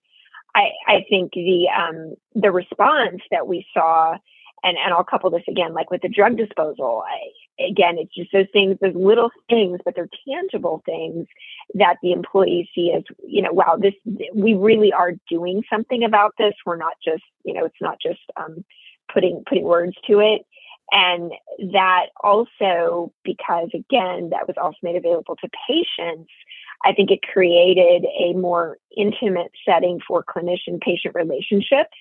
[0.55, 4.17] I, I think the um, the response that we saw
[4.63, 7.03] and and I'll couple this again, like with the drug disposal.
[7.07, 11.27] I, again, it's just those things, those little things, but they're tangible things
[11.75, 13.93] that the employees see as, you know, wow, this
[14.33, 16.53] we really are doing something about this.
[16.65, 18.63] We're not just, you know, it's not just um,
[19.13, 20.45] putting putting words to it.
[20.91, 21.33] And
[21.73, 26.31] that also, because again, that was also made available to patients,
[26.85, 31.97] I think it created a more intimate setting for clinician patient relationships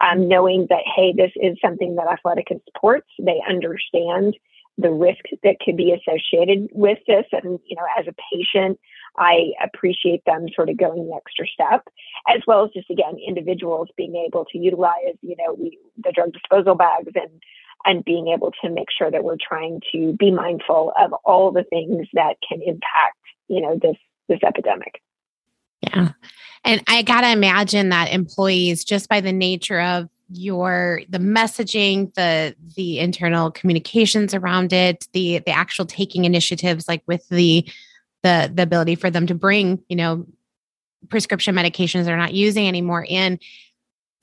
[0.00, 3.08] um, knowing that, hey, this is something that Athletico supports.
[3.18, 4.36] They understand
[4.78, 7.24] the risk that could be associated with this.
[7.32, 8.78] And, you know, as a patient,
[9.16, 11.88] I appreciate them sort of going the extra step,
[12.28, 16.32] as well as just, again, individuals being able to utilize, you know, we, the drug
[16.32, 17.42] disposal bags and
[17.84, 21.62] and being able to make sure that we're trying to be mindful of all the
[21.62, 23.16] things that can impact,
[23.48, 23.96] you know, this
[24.28, 25.00] this epidemic.
[25.82, 26.10] Yeah.
[26.64, 32.12] And I got to imagine that employees, just by the nature of your the messaging
[32.14, 37.64] the the internal communications around it the the actual taking initiatives like with the
[38.24, 40.26] the the ability for them to bring you know
[41.10, 43.38] prescription medications they're not using anymore in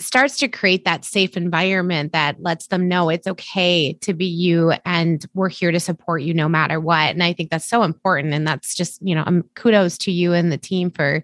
[0.03, 4.73] starts to create that safe environment that lets them know it's okay to be you
[4.85, 8.33] and we're here to support you no matter what and i think that's so important
[8.33, 11.23] and that's just you know um, kudos to you and the team for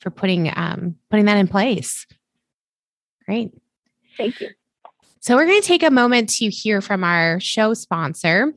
[0.00, 2.06] for putting um, putting that in place.
[3.26, 3.52] Great.
[4.16, 4.48] Thank you.
[5.20, 8.54] So we're going to take a moment to hear from our show sponsor.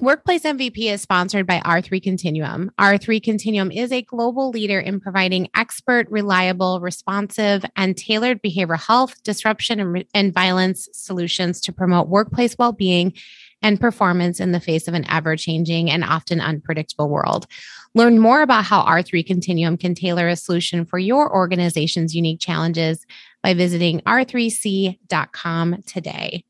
[0.00, 2.72] Workplace MVP is sponsored by R3 Continuum.
[2.78, 9.22] R3 Continuum is a global leader in providing expert, reliable, responsive, and tailored behavioral health,
[9.24, 13.12] disruption, and, and violence solutions to promote workplace well being
[13.60, 17.46] and performance in the face of an ever changing and often unpredictable world.
[17.94, 23.04] Learn more about how R3 Continuum can tailor a solution for your organization's unique challenges
[23.42, 26.42] by visiting r3c.com today.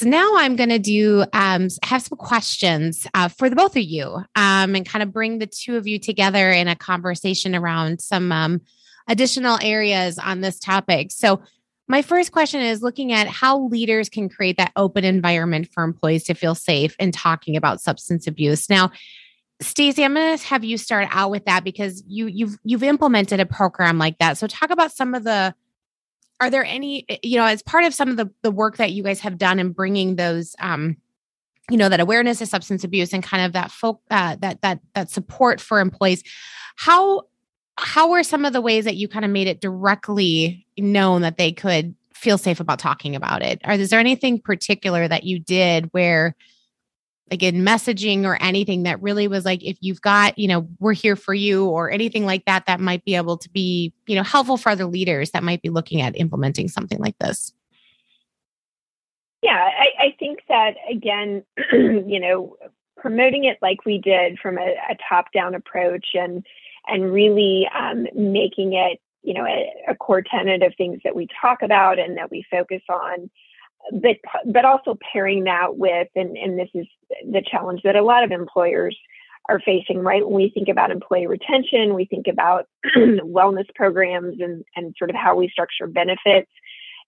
[0.00, 3.82] So now I'm going to do um, have some questions uh, for the both of
[3.82, 8.00] you um, and kind of bring the two of you together in a conversation around
[8.00, 8.62] some um,
[9.08, 11.12] additional areas on this topic.
[11.12, 11.42] So
[11.86, 16.24] my first question is looking at how leaders can create that open environment for employees
[16.24, 18.70] to feel safe in talking about substance abuse.
[18.70, 18.92] Now,
[19.60, 23.38] Stacey, I'm going to have you start out with that because you you've you've implemented
[23.38, 24.38] a program like that.
[24.38, 25.54] So talk about some of the
[26.40, 28.92] are there any eh, you know as part of some of the the work that
[28.92, 30.96] you guys have done in bringing those um
[31.70, 34.80] you know that awareness of substance abuse and kind of that folk uh, that that
[34.94, 36.22] that support for employees
[36.76, 37.22] how
[37.78, 41.38] how were some of the ways that you kind of made it directly known that
[41.38, 43.60] they could feel safe about talking about it?
[43.64, 46.36] Or is there anything particular that you did where
[47.30, 50.92] like in messaging or anything that really was like if you've got you know we're
[50.92, 54.22] here for you or anything like that that might be able to be you know
[54.22, 57.52] helpful for other leaders that might be looking at implementing something like this.
[59.42, 62.56] Yeah i, I think that again you know
[62.96, 66.44] promoting it like we did from a, a top down approach and
[66.86, 71.26] and really um, making it you know a, a core tenet of things that we
[71.40, 73.30] talk about and that we focus on
[73.92, 74.16] but
[74.46, 76.86] but also pairing that with and and this is
[77.30, 78.96] the challenge that a lot of employers
[79.48, 80.24] are facing right?
[80.24, 82.66] When we think about employee retention we think about
[82.96, 86.50] wellness programs and and sort of how we structure benefits.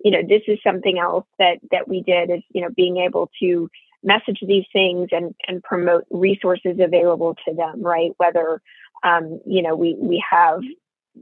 [0.05, 3.31] You know this is something else that that we did is you know being able
[3.41, 3.69] to
[4.03, 8.11] message these things and and promote resources available to them right?
[8.17, 8.61] Whether
[9.03, 10.61] um, you know we we have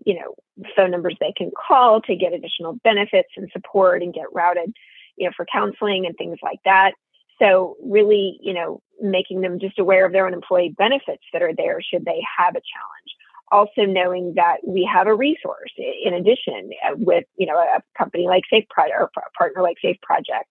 [0.04, 0.34] you know
[0.76, 4.72] phone numbers they can call to get additional benefits and support and get routed
[5.20, 6.92] you know, for counseling and things like that.
[7.38, 11.54] So really, you know, making them just aware of their own employee benefits that are
[11.56, 13.11] there should they have a challenge.
[13.52, 18.26] Also knowing that we have a resource in addition uh, with, you know, a company
[18.26, 20.46] like Safe Project or a partner like Safe Project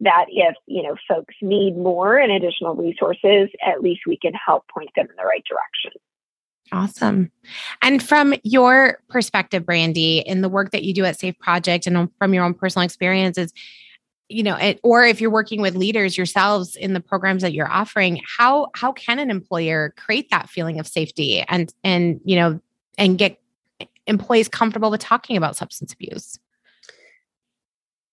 [0.00, 4.64] that if, you know, folks need more and additional resources, at least we can help
[4.68, 6.00] point them in the right direction.
[6.72, 7.30] Awesome.
[7.82, 12.08] And from your perspective, Brandee, in the work that you do at Safe Project and
[12.18, 13.52] from your own personal experiences,
[14.32, 17.70] you know it, or if you're working with leaders yourselves in the programs that you're
[17.70, 22.60] offering how how can an employer create that feeling of safety and and you know
[22.98, 23.38] and get
[24.06, 26.38] employees comfortable with talking about substance abuse?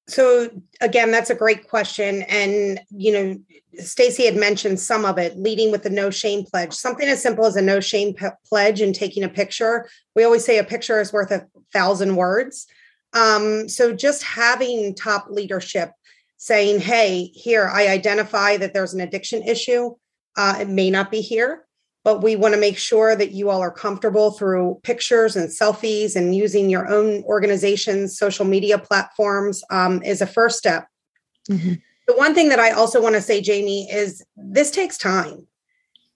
[0.08, 0.50] So
[0.82, 2.24] again that's a great question.
[2.24, 3.40] And you know
[3.78, 6.74] stacy had mentioned some of it leading with the no shame pledge.
[6.74, 9.88] Something as simple as a no shame p- pledge and taking a picture.
[10.16, 12.68] We always say a picture is worth a thousand words.
[13.14, 15.92] Um, so just having top leadership
[16.40, 19.94] saying, hey, here, I identify that there's an addiction issue.
[20.38, 21.68] Uh, it may not be here,
[22.06, 26.16] but we want to make sure that you all are comfortable through pictures and selfies
[26.16, 30.88] and using your own organization's social media platforms um, is a first step.
[31.50, 31.74] Mm-hmm.
[32.08, 35.46] The one thing that I also want to say, Jamie, is this takes time.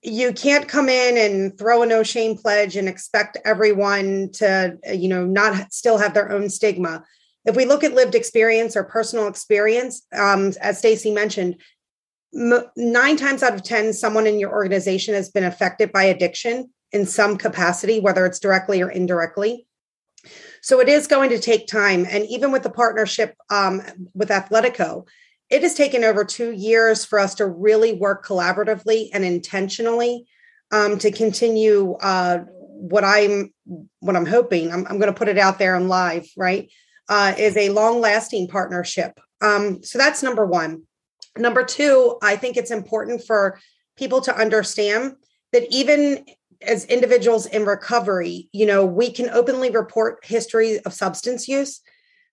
[0.03, 5.09] You can't come in and throw a no shame pledge and expect everyone to, you
[5.09, 7.03] know, not still have their own stigma
[7.45, 11.57] if we look at lived experience or personal experience, um, as Stacey mentioned,
[12.35, 16.71] m- nine times out of 10, someone in your organization has been affected by addiction
[16.91, 19.67] in some capacity, whether it's directly or indirectly.
[20.61, 22.05] So it is going to take time.
[22.09, 23.81] And even with the partnership um,
[24.13, 25.05] with Athletico,
[25.49, 30.25] it has taken over two years for us to really work collaboratively and intentionally
[30.71, 32.39] um, to continue uh,
[32.83, 33.53] what I'm
[33.99, 34.71] what I'm hoping.
[34.71, 36.71] I'm, I'm going to put it out there on live, right?
[37.09, 39.19] Uh, is a long lasting partnership.
[39.41, 40.83] Um, so that's number one.
[41.37, 43.59] Number two, I think it's important for
[43.97, 45.15] people to understand
[45.51, 46.25] that even
[46.61, 51.81] as individuals in recovery, you know, we can openly report history of substance use,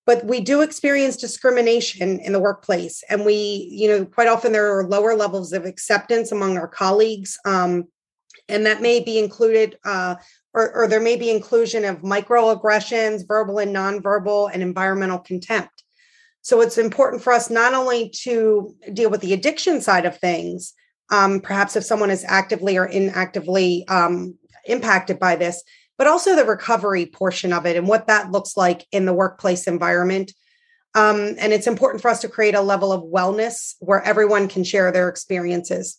[0.07, 3.03] but we do experience discrimination in the workplace.
[3.09, 7.39] And we, you know, quite often there are lower levels of acceptance among our colleagues.
[7.45, 7.85] Um,
[8.49, 10.17] and that may be included uh,
[10.53, 15.85] or, or there may be inclusion of microaggressions, verbal and nonverbal, and environmental contempt.
[16.43, 20.75] So it's important for us not only to deal with the addiction side of things,
[21.11, 25.63] um, perhaps if someone is actively or inactively um, impacted by this,
[25.99, 29.67] but also the recovery portion of it and what that looks like in the workplace
[29.67, 30.33] environment.
[30.95, 34.65] Um, and it's important for us to create a level of wellness where everyone can
[34.65, 35.99] share their experiences.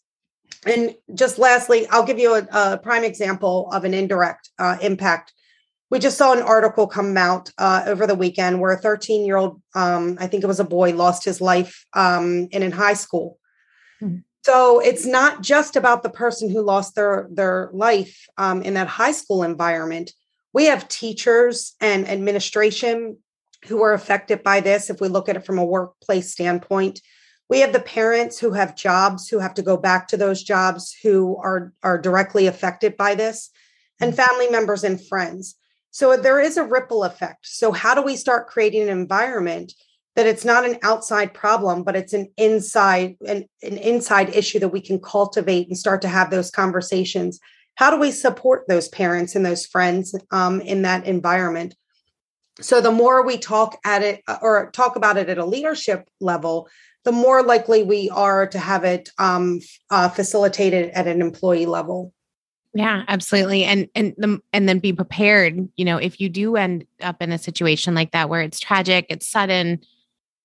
[0.66, 5.34] And just lastly, I'll give you a, a prime example of an indirect uh, impact.
[5.90, 9.38] We just saw an article come out uh, over the weekend where a 13 year
[9.38, 12.94] old, um, I think it was a boy, lost his life um, in, in high
[12.94, 13.38] school.
[14.02, 14.20] Mm-hmm.
[14.44, 18.88] So it's not just about the person who lost their their life um, in that
[18.88, 20.12] high school environment.
[20.54, 23.18] We have teachers and administration
[23.68, 24.90] who are affected by this.
[24.90, 27.02] If we look at it from a workplace standpoint,
[27.52, 30.96] we have the parents who have jobs who have to go back to those jobs
[31.04, 33.52] who are are directly affected by this,
[34.00, 34.26] and mm-hmm.
[34.26, 35.56] family members and friends.
[35.92, 37.46] So there is a ripple effect.
[37.46, 39.74] So how do we start creating an environment?
[40.18, 44.68] that it's not an outside problem but it's an inside an, an inside issue that
[44.68, 47.40] we can cultivate and start to have those conversations
[47.76, 51.76] how do we support those parents and those friends um, in that environment
[52.60, 56.68] so the more we talk at it or talk about it at a leadership level
[57.04, 62.14] the more likely we are to have it um, uh, facilitated at an employee level
[62.74, 66.86] yeah absolutely and and the, and then be prepared you know if you do end
[67.02, 69.82] up in a situation like that where it's tragic it's sudden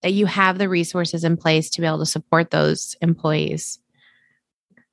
[0.02, 3.80] that you have the resources in place to be able to support those employees.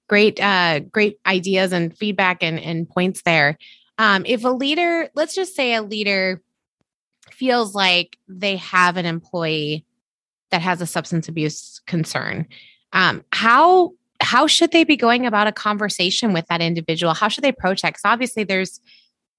[0.07, 3.57] Great, uh, great ideas and feedback and, and points there.
[3.97, 6.41] Um, if a leader, let's just say a leader
[7.31, 9.85] feels like they have an employee
[10.53, 12.47] that has a substance abuse concern,
[12.93, 17.13] um, how how should they be going about a conversation with that individual?
[17.13, 17.89] How should they approach that?
[17.89, 18.79] Because obviously, there's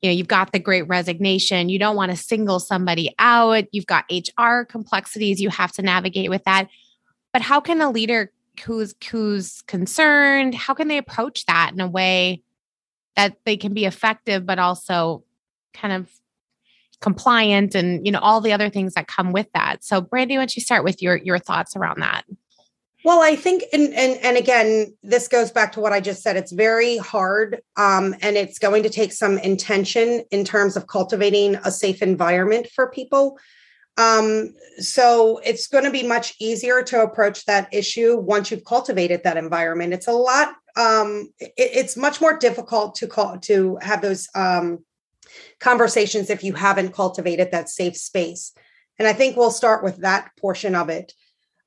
[0.02, 3.86] you know you've got the great resignation you don't want to single somebody out you've
[3.86, 4.04] got
[4.38, 6.68] hr complexities you have to navigate with that
[7.32, 8.30] but how can a leader
[8.64, 12.42] who's who's concerned how can they approach that in a way
[13.16, 15.24] that they can be effective but also
[15.72, 16.10] kind of
[17.04, 20.40] compliant and you know all the other things that come with that so brandee why
[20.40, 22.24] don't you start with your your thoughts around that
[23.04, 26.38] well, I think, and, and and again, this goes back to what I just said.
[26.38, 31.56] It's very hard, um, and it's going to take some intention in terms of cultivating
[31.56, 33.38] a safe environment for people.
[33.98, 39.22] Um, so it's going to be much easier to approach that issue once you've cultivated
[39.24, 39.92] that environment.
[39.92, 40.54] It's a lot.
[40.74, 44.78] Um, it, it's much more difficult to call to have those um,
[45.60, 48.52] conversations if you haven't cultivated that safe space.
[48.98, 51.12] And I think we'll start with that portion of it.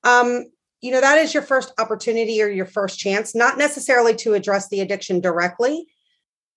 [0.03, 0.45] Um,
[0.82, 4.70] you know that is your first opportunity or your first chance not necessarily to address
[4.70, 5.88] the addiction directly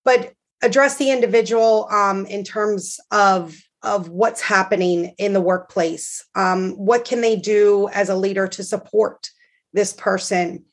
[0.05, 0.33] but
[0.63, 7.05] address the individual um, in terms of of what's happening in the workplace um, what
[7.05, 9.31] can they do as a leader to support
[9.73, 10.65] this person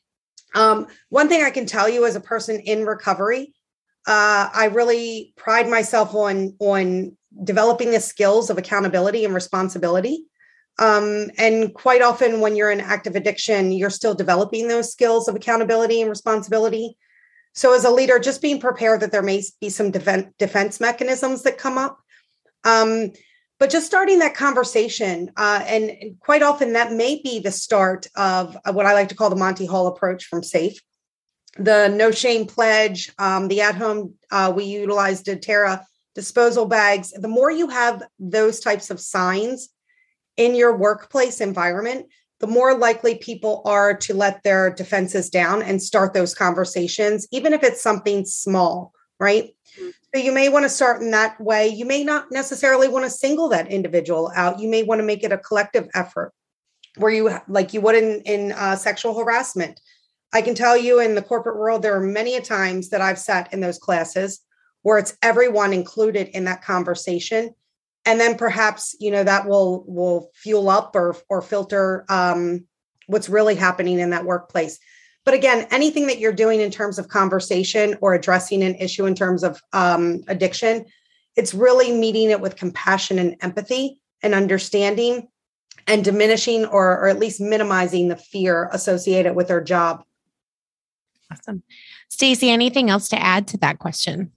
[0.54, 3.54] um, one thing i can tell you as a person in recovery
[4.08, 10.24] uh, i really pride myself on on developing the skills of accountability and responsibility
[10.78, 15.34] um, and quite often, when you're in active addiction, you're still developing those skills of
[15.34, 16.96] accountability and responsibility.
[17.52, 21.58] So, as a leader, just being prepared that there may be some defense, mechanisms that
[21.58, 21.98] come up.
[22.62, 23.10] Um,
[23.58, 28.06] but just starting that conversation, uh, and, and, quite often that may be the start
[28.14, 30.80] of what I like to call the Monty Hall approach from SAFE.
[31.58, 35.84] The no shame pledge, um, the at home, uh, we utilized Deterra
[36.14, 37.12] disposal bags.
[37.12, 39.68] The more you have those types of signs,
[40.38, 42.06] in your workplace environment,
[42.40, 47.52] the more likely people are to let their defenses down and start those conversations, even
[47.52, 49.50] if it's something small, right?
[49.78, 49.90] Mm-hmm.
[50.14, 51.68] So you may want to start in that way.
[51.68, 54.60] You may not necessarily want to single that individual out.
[54.60, 56.32] You may want to make it a collective effort
[56.96, 59.80] where you, like you would in, in uh, sexual harassment.
[60.32, 63.18] I can tell you in the corporate world, there are many a times that I've
[63.18, 64.40] sat in those classes
[64.82, 67.54] where it's everyone included in that conversation.
[68.04, 72.64] And then perhaps you know that will will fuel up or or filter um,
[73.06, 74.78] what's really happening in that workplace.
[75.24, 79.14] But again anything that you're doing in terms of conversation or addressing an issue in
[79.14, 80.86] terms of um, addiction
[81.38, 85.28] it's really meeting it with compassion and empathy and understanding
[85.86, 90.02] and diminishing or, or at least minimizing the fear associated with their job
[91.32, 91.62] awesome.
[92.08, 94.32] Stacy anything else to add to that question?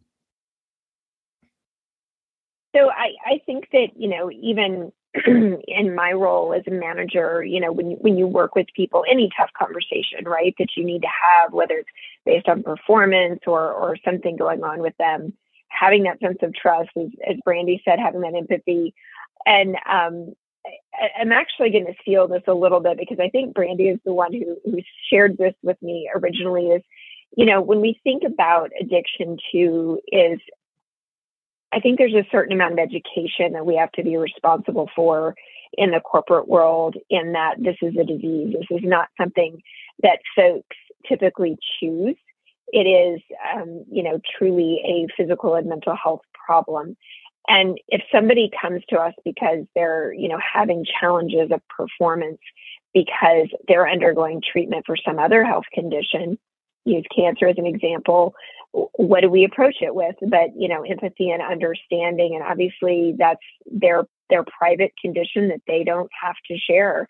[2.76, 4.92] So I, I think that, you know, even
[5.26, 9.04] in my role as a manager, you know, when you, when you work with people,
[9.10, 11.90] any tough conversation, right, that you need to have, whether it's
[12.26, 15.34] based on performance or or something going on with them,
[15.68, 18.94] having that sense of trust, as, as Brandee said, having that empathy,
[19.46, 20.34] and um,
[21.20, 24.14] I'm actually going to steal this a little bit because I think Brandee is the
[24.14, 24.80] one who who
[25.12, 26.68] shared this with me originally.
[26.68, 26.82] Is
[27.36, 30.40] you know when we think about addiction too, is
[31.72, 35.36] I think there's a certain amount of education that we have to be responsible for
[35.74, 38.54] in the corporate world in that this is a disease.
[38.54, 39.62] This is not something
[40.04, 40.76] that folks
[41.08, 42.16] typically choose.
[42.74, 43.22] it is,
[43.54, 46.96] um, you know, truly a physical and mental health problem.
[47.48, 52.40] And if somebody comes to us because they're, you know, having challenges of performance
[52.94, 56.38] because they're undergoing treatment for some other health condition,
[56.86, 58.34] use cancer as an example,
[58.72, 60.16] what do we approach it with?
[60.22, 62.36] But, you know, empathy and understanding.
[62.36, 67.06] And obviously that's their their private condition that they don't have to share.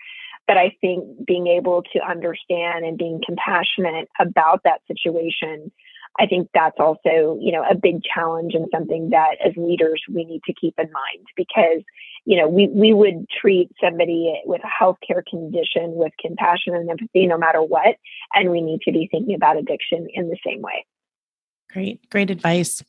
[0.48, 5.72] But I think being able to understand and being compassionate about that situation
[6.20, 10.26] I think that's also, you know, a big challenge and something that as leaders we
[10.26, 11.84] need to keep in mind because,
[12.26, 17.28] you know, we, we would treat somebody with a healthcare condition with compassion and empathy
[17.28, 17.96] no matter what.
[18.34, 20.86] And we need to be thinking about addiction in the same way.
[21.72, 22.84] Great, great advice.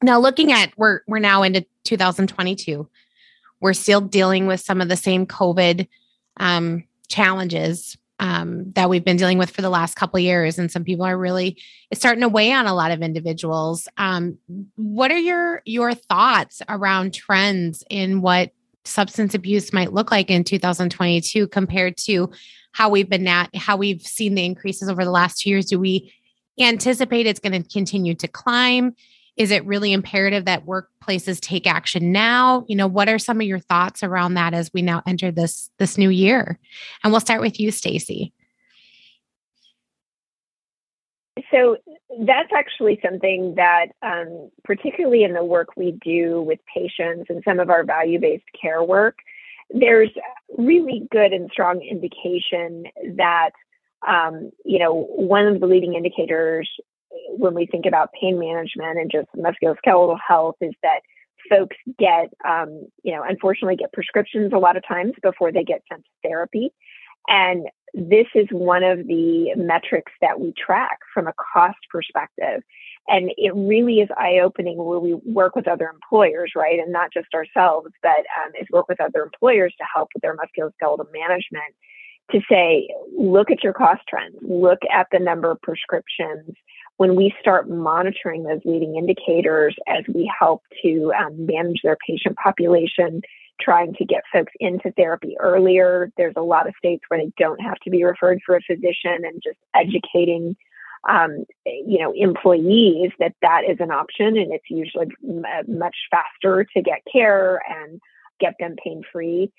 [0.00, 2.88] Now looking at we're we're now into 2022.
[3.60, 5.88] We're still dealing with some of the same COVID
[6.38, 10.56] um, challenges um, that we've been dealing with for the last couple years.
[10.56, 11.60] And some people are really
[11.90, 13.88] it's starting to weigh on a lot of individuals.
[13.98, 14.38] Um,
[14.76, 18.52] what are your your thoughts around trends in what
[18.84, 22.30] substance abuse might look like in 2022 compared to
[22.70, 25.66] how we've been at how we've seen the increases over the last two years?
[25.66, 26.14] Do we
[26.60, 28.94] anticipate it's going to continue to climb
[29.36, 32.64] is it really imperative that workplaces take action now?
[32.68, 35.70] You know what are some of your thoughts around that as we now enter this
[35.78, 36.58] this new year?
[37.02, 38.32] And we'll start with you stacy.
[41.50, 41.76] So
[42.26, 47.58] that's actually something that um, particularly in the work we do with patients and some
[47.58, 49.18] of our value-based care work
[49.72, 50.10] there's
[50.58, 52.84] really good and strong indication
[53.16, 53.50] that
[54.06, 56.68] um, you know one of the leading indicators
[57.30, 61.00] when we think about pain management and just musculoskeletal health is that
[61.50, 65.82] folks get, um, you know, unfortunately get prescriptions a lot of times before they get
[65.90, 66.72] sent to therapy.
[67.28, 72.62] And this is one of the metrics that we track from a cost perspective.
[73.08, 76.78] And it really is eye opening where we work with other employers, right?
[76.78, 80.36] And not just ourselves, but um, is work with other employers to help with their
[80.36, 81.74] musculoskeletal management
[82.30, 86.54] to say, look at your cost trends, look at the number of prescriptions,
[86.96, 92.36] when we start monitoring those leading indicators as we help to um, manage their patient
[92.36, 93.22] population,
[93.60, 96.10] trying to get folks into therapy earlier.
[96.16, 99.24] There's a lot of states where they don't have to be referred for a physician
[99.24, 100.56] and just educating
[101.08, 105.08] um, you know employees that that is an option and it's usually
[105.66, 108.00] much faster to get care and
[108.38, 109.50] get them pain free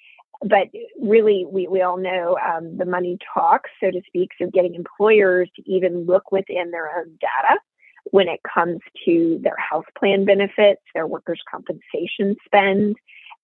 [0.41, 0.67] but
[1.01, 4.31] really, we, we all know um, the money talks, so to speak.
[4.39, 7.59] So, getting employers to even look within their own data
[8.11, 12.95] when it comes to their health plan benefits, their workers' compensation spend.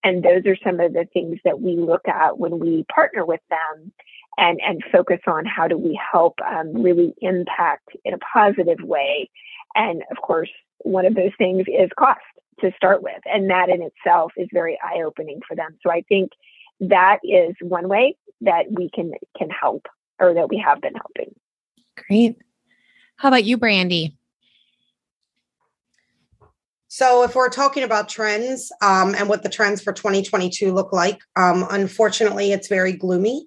[0.03, 3.41] And those are some of the things that we look at when we partner with
[3.49, 3.91] them
[4.37, 9.29] and, and focus on how do we help um, really impact in a positive way.
[9.75, 12.21] And of course, one of those things is cost
[12.61, 13.21] to start with.
[13.25, 15.77] And that in itself is very eye opening for them.
[15.83, 16.31] So I think
[16.79, 19.87] that is one way that we can can help
[20.19, 21.33] or that we have been helping.
[22.07, 22.37] Great.
[23.17, 24.15] How about you, Brandee?
[26.87, 31.19] So, if we're talking about trends um, and what the trends for 2022 look like,
[31.35, 33.45] um, unfortunately, it's very gloomy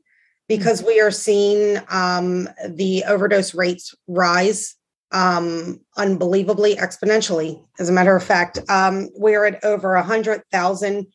[0.49, 0.89] because mm-hmm.
[0.89, 4.77] we are seeing um, the overdose rates rise
[5.11, 7.63] um, unbelievably exponentially.
[7.79, 11.07] As a matter of fact, um, we are at over 100,000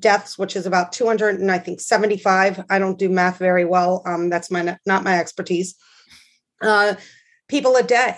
[0.00, 2.64] deaths, which is about 200 and I think 75.
[2.68, 4.02] I don't do math very well.
[4.04, 5.74] Um, that's my not my expertise.
[6.60, 6.94] Uh,
[7.48, 8.16] people a day.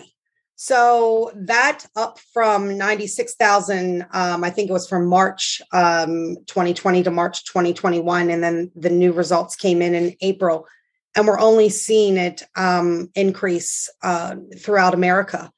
[0.61, 7.13] So that up from 96,000, um, I think it was from March um, 2020 to
[7.13, 8.29] March 2021.
[8.29, 10.67] And then the new results came in in April.
[11.15, 15.53] And we're only seeing it um, increase uh, throughout America.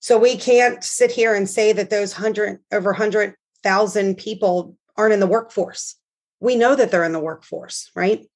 [0.00, 5.20] So we can't sit here and say that those 100 over 100,000 people aren't in
[5.20, 5.96] the workforce.
[6.40, 8.26] We know that they're in the workforce, right?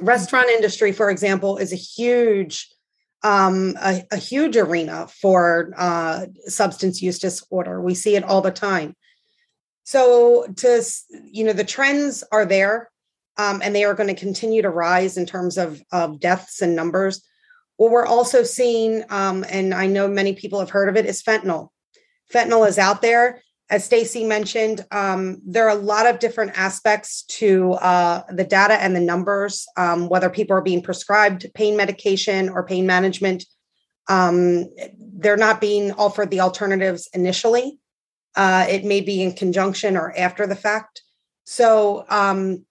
[0.00, 2.68] Restaurant industry, for example, is a huge
[3.24, 7.80] um, a, a, huge arena for uh, substance use disorder.
[7.80, 8.96] We see it all the time.
[9.84, 10.84] So, to
[11.24, 12.90] you know, the trends are there,
[13.36, 16.74] um, and they are going to continue to rise in terms of of deaths and
[16.74, 17.24] numbers.
[17.76, 21.22] What we're also seeing, um, and I know many people have heard of it, is
[21.22, 21.68] fentanyl.
[22.32, 23.42] Fentanyl is out there
[23.72, 28.74] as Stacy mentioned, um, there are a lot of different aspects to uh, the data
[28.74, 33.46] and the numbers, um, whether people are being prescribed pain medication or pain management.
[34.10, 34.66] Um,
[34.98, 37.78] they're not being offered the alternatives initially.
[38.36, 41.00] Uh, it may be in conjunction or after the fact.
[41.44, 42.66] So um,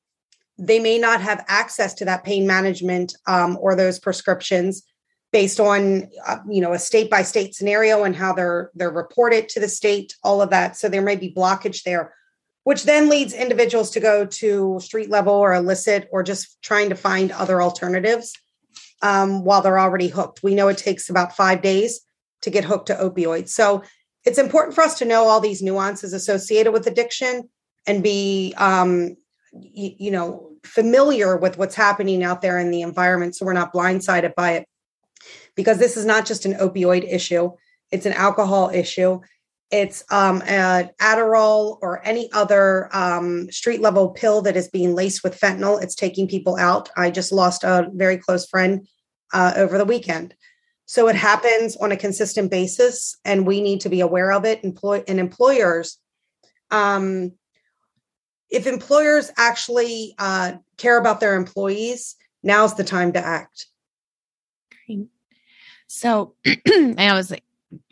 [0.60, 4.84] they may not have access to that pain management um, or those prescriptions
[5.32, 9.50] based on uh, you know a state by state scenario and how they're they're reported
[9.50, 10.76] to the state all of that.
[10.78, 12.14] So there may be blockage there
[12.64, 16.96] which then leads individuals to go to street level or illicit or just trying to
[16.96, 18.34] find other alternatives
[19.02, 20.44] um, while they're already hooked.
[20.44, 22.02] We know it takes about five days
[22.42, 23.50] to get hooked to opioids.
[23.50, 23.84] So
[24.26, 27.50] it's important for us to know all these nuances associated with addiction
[27.88, 29.16] and be um,
[29.54, 33.74] you, you know familiar with what's happening out there in the environment so we're not
[33.74, 34.68] blindsided by it
[35.56, 37.52] because this is not just an opioid issue,
[37.92, 39.20] it's an alcohol issue.
[39.70, 45.24] It's um, an Adderall or any other um, street level pill that is being laced
[45.24, 45.82] with fentanyl.
[45.82, 46.90] It's taking people out.
[46.98, 48.86] I just lost a very close friend
[49.34, 50.36] uh, over the weekend.
[50.88, 54.62] So it happens on a consistent basis, and we need to be aware of it.
[54.66, 55.98] Employ and employers,
[56.70, 57.32] um,
[58.50, 63.68] if employers actually uh, care about their employees, now's the time to act.
[65.94, 67.44] So I was like,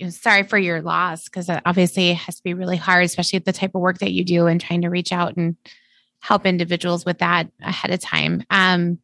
[0.09, 3.75] sorry for your loss because obviously it has to be really hard, especially the type
[3.75, 5.57] of work that you do and trying to reach out and
[6.21, 8.45] help individuals with that ahead of time.
[8.49, 8.99] Um,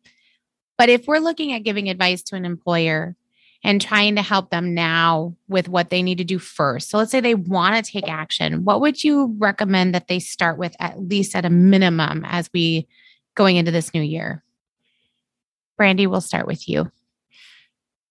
[0.78, 3.18] but if we're looking at giving advice to an employer
[3.66, 7.12] and trying to help them now with what they need to do first, so let's
[7.12, 11.02] say they want to take action, what would you recommend that they start with at
[11.02, 12.88] least at a minimum as we
[13.36, 14.42] going into this new year?
[15.76, 16.90] Brandee, we'll start with you.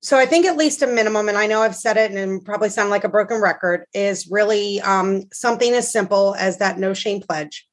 [0.05, 2.69] So I think at least a minimum, and I know I've said it and probably
[2.69, 7.23] sound like a broken record, is really um, something as simple as that no shame
[7.23, 7.67] pledge.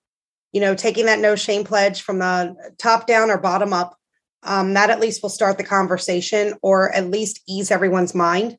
[0.53, 3.97] You know, taking that no shame pledge from the top down or bottom up,
[4.43, 8.57] um, that at least will start the conversation or at least ease everyone's mind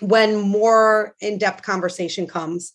[0.00, 2.72] when more in depth conversation comes.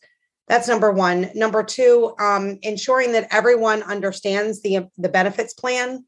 [0.47, 1.31] That's number one.
[1.33, 6.05] Number two, um, ensuring that everyone understands the the benefits plan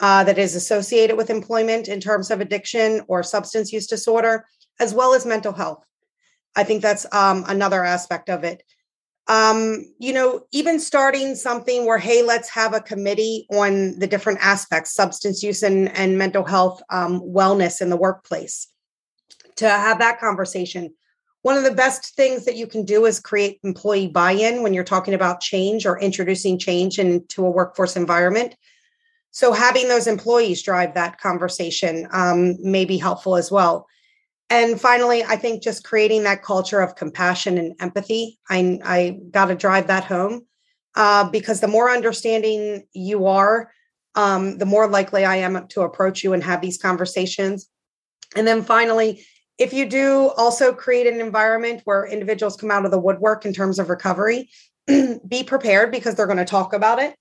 [0.00, 4.46] uh, that is associated with employment in terms of addiction or substance use disorder,
[4.78, 5.84] as well as mental health.
[6.54, 8.62] I think that's um, another aspect of it.
[9.28, 14.38] Um, you know, even starting something where, hey, let's have a committee on the different
[14.40, 18.68] aspects, substance use and, and mental health um, wellness in the workplace,
[19.56, 20.94] to have that conversation.
[21.42, 24.74] One of the best things that you can do is create employee buy in when
[24.74, 28.54] you're talking about change or introducing change into a workforce environment
[29.36, 33.86] so having those employees drive that conversation um, may be helpful as well.
[34.48, 38.38] And finally, I think just creating that culture of compassion and empathy.
[38.48, 40.46] I, I got to drive that home
[40.94, 43.70] uh, because the more understanding you are,
[44.14, 47.68] um, the more likely I am to approach you and have these conversations.
[48.34, 49.22] And then finally,
[49.58, 53.52] if you do also create an environment where individuals come out of the woodwork in
[53.52, 54.48] terms of recovery,
[54.86, 57.14] be prepared because they're going to talk about it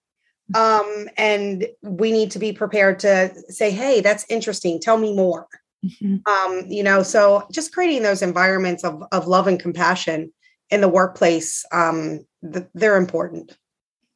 [0.54, 4.80] um, and we need to be prepared to say hey that's interesting.
[4.80, 5.48] Tell me more.
[5.84, 6.16] Mm-hmm.
[6.26, 10.34] um, you know so just creating those environments of, of love and compassion
[10.72, 13.56] in the workplace um, th- they're important.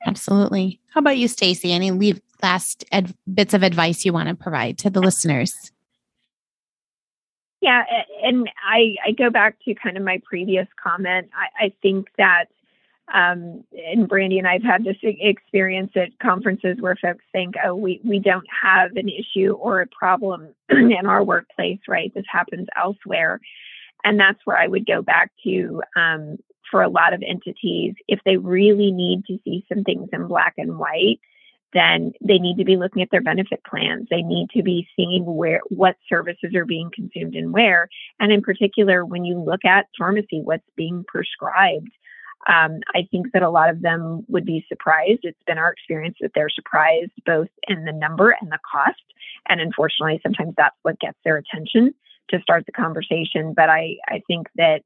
[0.08, 0.80] Absolutely.
[0.92, 1.72] How about you stacy?
[1.72, 5.72] Any leave last ed- bits of advice you want to provide to the listeners?
[7.62, 7.84] Yeah
[8.24, 11.30] and i i go back to kind of my previous comment.
[11.34, 12.46] I, I think that
[13.14, 17.99] um, and Brandee and I've had this experience at conferences where folks think, oh, we,
[18.03, 22.14] we don't have an issue or a problem in our workplace, right?
[22.14, 23.39] This happens elsewhere.
[24.03, 26.38] And that's where I would go back to um,
[26.70, 27.95] for a lot of entities.
[28.07, 31.20] If they really need to see some things in black and white,
[31.74, 34.07] then they need to be looking at their benefit plans.
[34.10, 37.89] They need to be seeing where what services are being consumed and where.
[38.20, 41.91] And in particular, when you look at pharmacy, what's being prescribed
[42.48, 45.20] um, I think that a lot of them would be surprised.
[45.24, 49.02] It's been our experience that they're surprised both in the number and the cost.
[49.48, 51.94] And unfortunately, sometimes that's what gets their attention
[52.30, 53.54] to start the conversation.
[53.54, 54.84] But I, I think that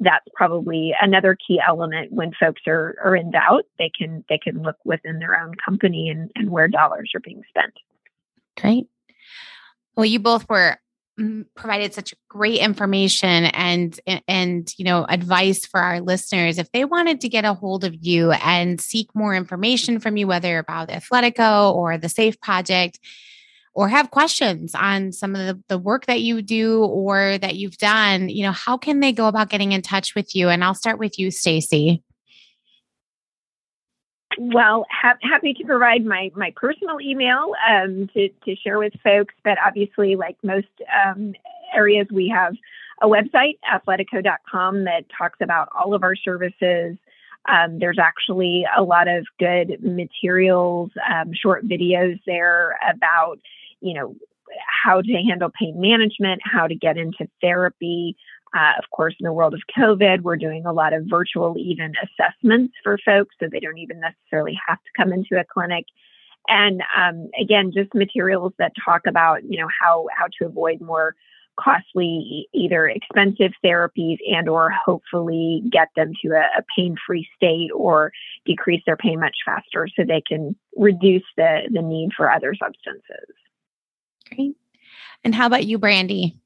[0.00, 3.64] that's probably another key element when folks are, are in doubt.
[3.78, 7.42] They can they can look within their own company and, and where dollars are being
[7.48, 7.72] spent.
[8.60, 8.88] Great.
[9.96, 10.78] Well, you both were
[11.54, 13.98] provided such great information and
[14.28, 17.94] and you know advice for our listeners if they wanted to get a hold of
[18.04, 23.00] you and seek more information from you whether about athletico or the safe project
[23.72, 27.78] or have questions on some of the, the work that you do or that you've
[27.78, 30.50] done you know how can they go about getting in touch with you?
[30.50, 32.02] And i'll start with you stacy
[34.38, 39.34] well, ha- happy to provide my my personal email um, to to share with folks.
[39.44, 40.68] But obviously, like most
[41.04, 41.34] um,
[41.74, 42.54] areas, we have
[43.02, 46.96] a website, athletico.com, that talks about all of our services.
[47.48, 53.38] Um, there's actually a lot of good materials, um, short videos there about,
[53.80, 54.16] you know,
[54.84, 58.16] how to handle pain management, how to get into therapy.
[58.56, 61.92] Uh, of course, in the world of COVID, we're doing a lot of virtual even
[62.02, 65.84] assessments for folks so they don't even necessarily have to come into a clinic.
[66.48, 71.14] And um, again, just materials that talk about, you know, how, how to avoid more
[71.58, 78.12] costly either expensive therapies and or hopefully get them to a, a pain-free state or
[78.44, 83.34] decrease their pain much faster so they can reduce the the need for other substances.
[84.28, 84.54] Great.
[85.24, 86.36] And how about you brandee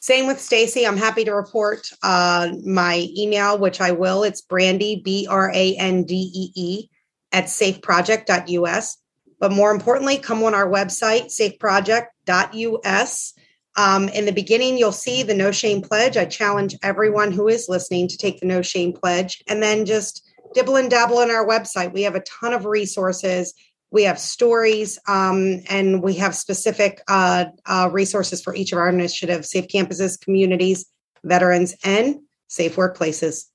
[0.00, 0.86] same with Stacy.
[0.86, 4.22] I'm happy to report uh, my email, which I will.
[4.22, 6.88] It's Brandee, B R A N D E E,
[7.32, 8.98] at safeproject.us.
[9.38, 13.34] But more importantly, come on our website, safeproject.us.
[13.78, 16.16] Um, in the beginning, you'll see the No Shame Pledge.
[16.16, 20.22] I challenge everyone who is listening to take the No Shame Pledge and then just
[20.54, 21.92] dibble and dabble in our website.
[21.92, 23.52] We have a ton of resources.
[23.96, 28.90] We have stories um, and we have specific uh, uh, resources for each of our
[28.90, 30.84] initiatives safe campuses, communities,
[31.24, 32.16] veterans, and
[32.46, 33.46] safe workplaces.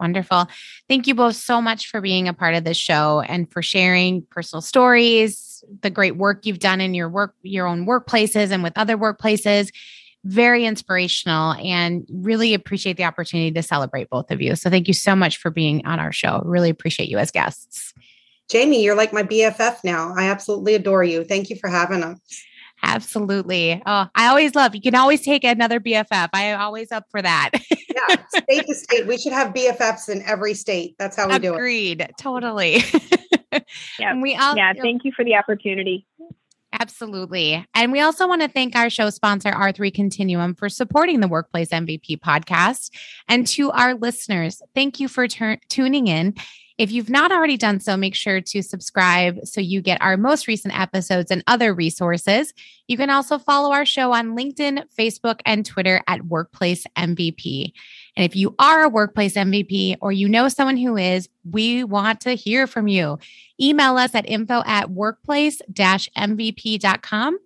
[0.00, 0.48] Wonderful.
[0.88, 4.22] Thank you both so much for being a part of this show and for sharing
[4.28, 8.72] personal stories, the great work you've done in your work, your own workplaces and with
[8.74, 9.70] other workplaces.
[10.24, 14.56] Very inspirational and really appreciate the opportunity to celebrate both of you.
[14.56, 16.42] So thank you so much for being on our show.
[16.44, 17.93] Really appreciate you as guests.
[18.50, 20.14] Jamie, you're like my BFF now.
[20.16, 21.24] I absolutely adore you.
[21.24, 22.18] Thank you for having us.
[22.82, 23.82] Absolutely.
[23.86, 24.74] Oh, I always love.
[24.74, 26.28] You can always take another BFF.
[26.32, 27.50] I am always up for that.
[27.70, 29.06] yeah, state to state.
[29.06, 30.94] We should have BFFs in every state.
[30.98, 31.42] That's how we Agreed.
[31.42, 31.56] do it.
[31.56, 32.10] Agreed.
[32.18, 32.84] Totally.
[33.98, 34.10] yeah.
[34.10, 34.74] And we all, yeah.
[34.74, 36.06] Thank you for the opportunity.
[36.80, 37.64] Absolutely.
[37.74, 41.68] And we also want to thank our show sponsor, R3 Continuum, for supporting the Workplace
[41.68, 42.90] MVP podcast.
[43.28, 46.34] And to our listeners, thank you for ter- tuning in.
[46.76, 50.48] If you've not already done so, make sure to subscribe so you get our most
[50.48, 52.52] recent episodes and other resources.
[52.88, 57.72] You can also follow our show on LinkedIn, Facebook, and Twitter at Workplace MVP.
[58.16, 62.20] And if you are a workplace MVP or you know someone who is, we want
[62.22, 63.18] to hear from you.
[63.60, 67.38] Email us at info at workplace MVP.com.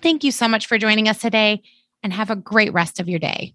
[0.00, 1.62] Thank you so much for joining us today
[2.02, 3.54] and have a great rest of your day.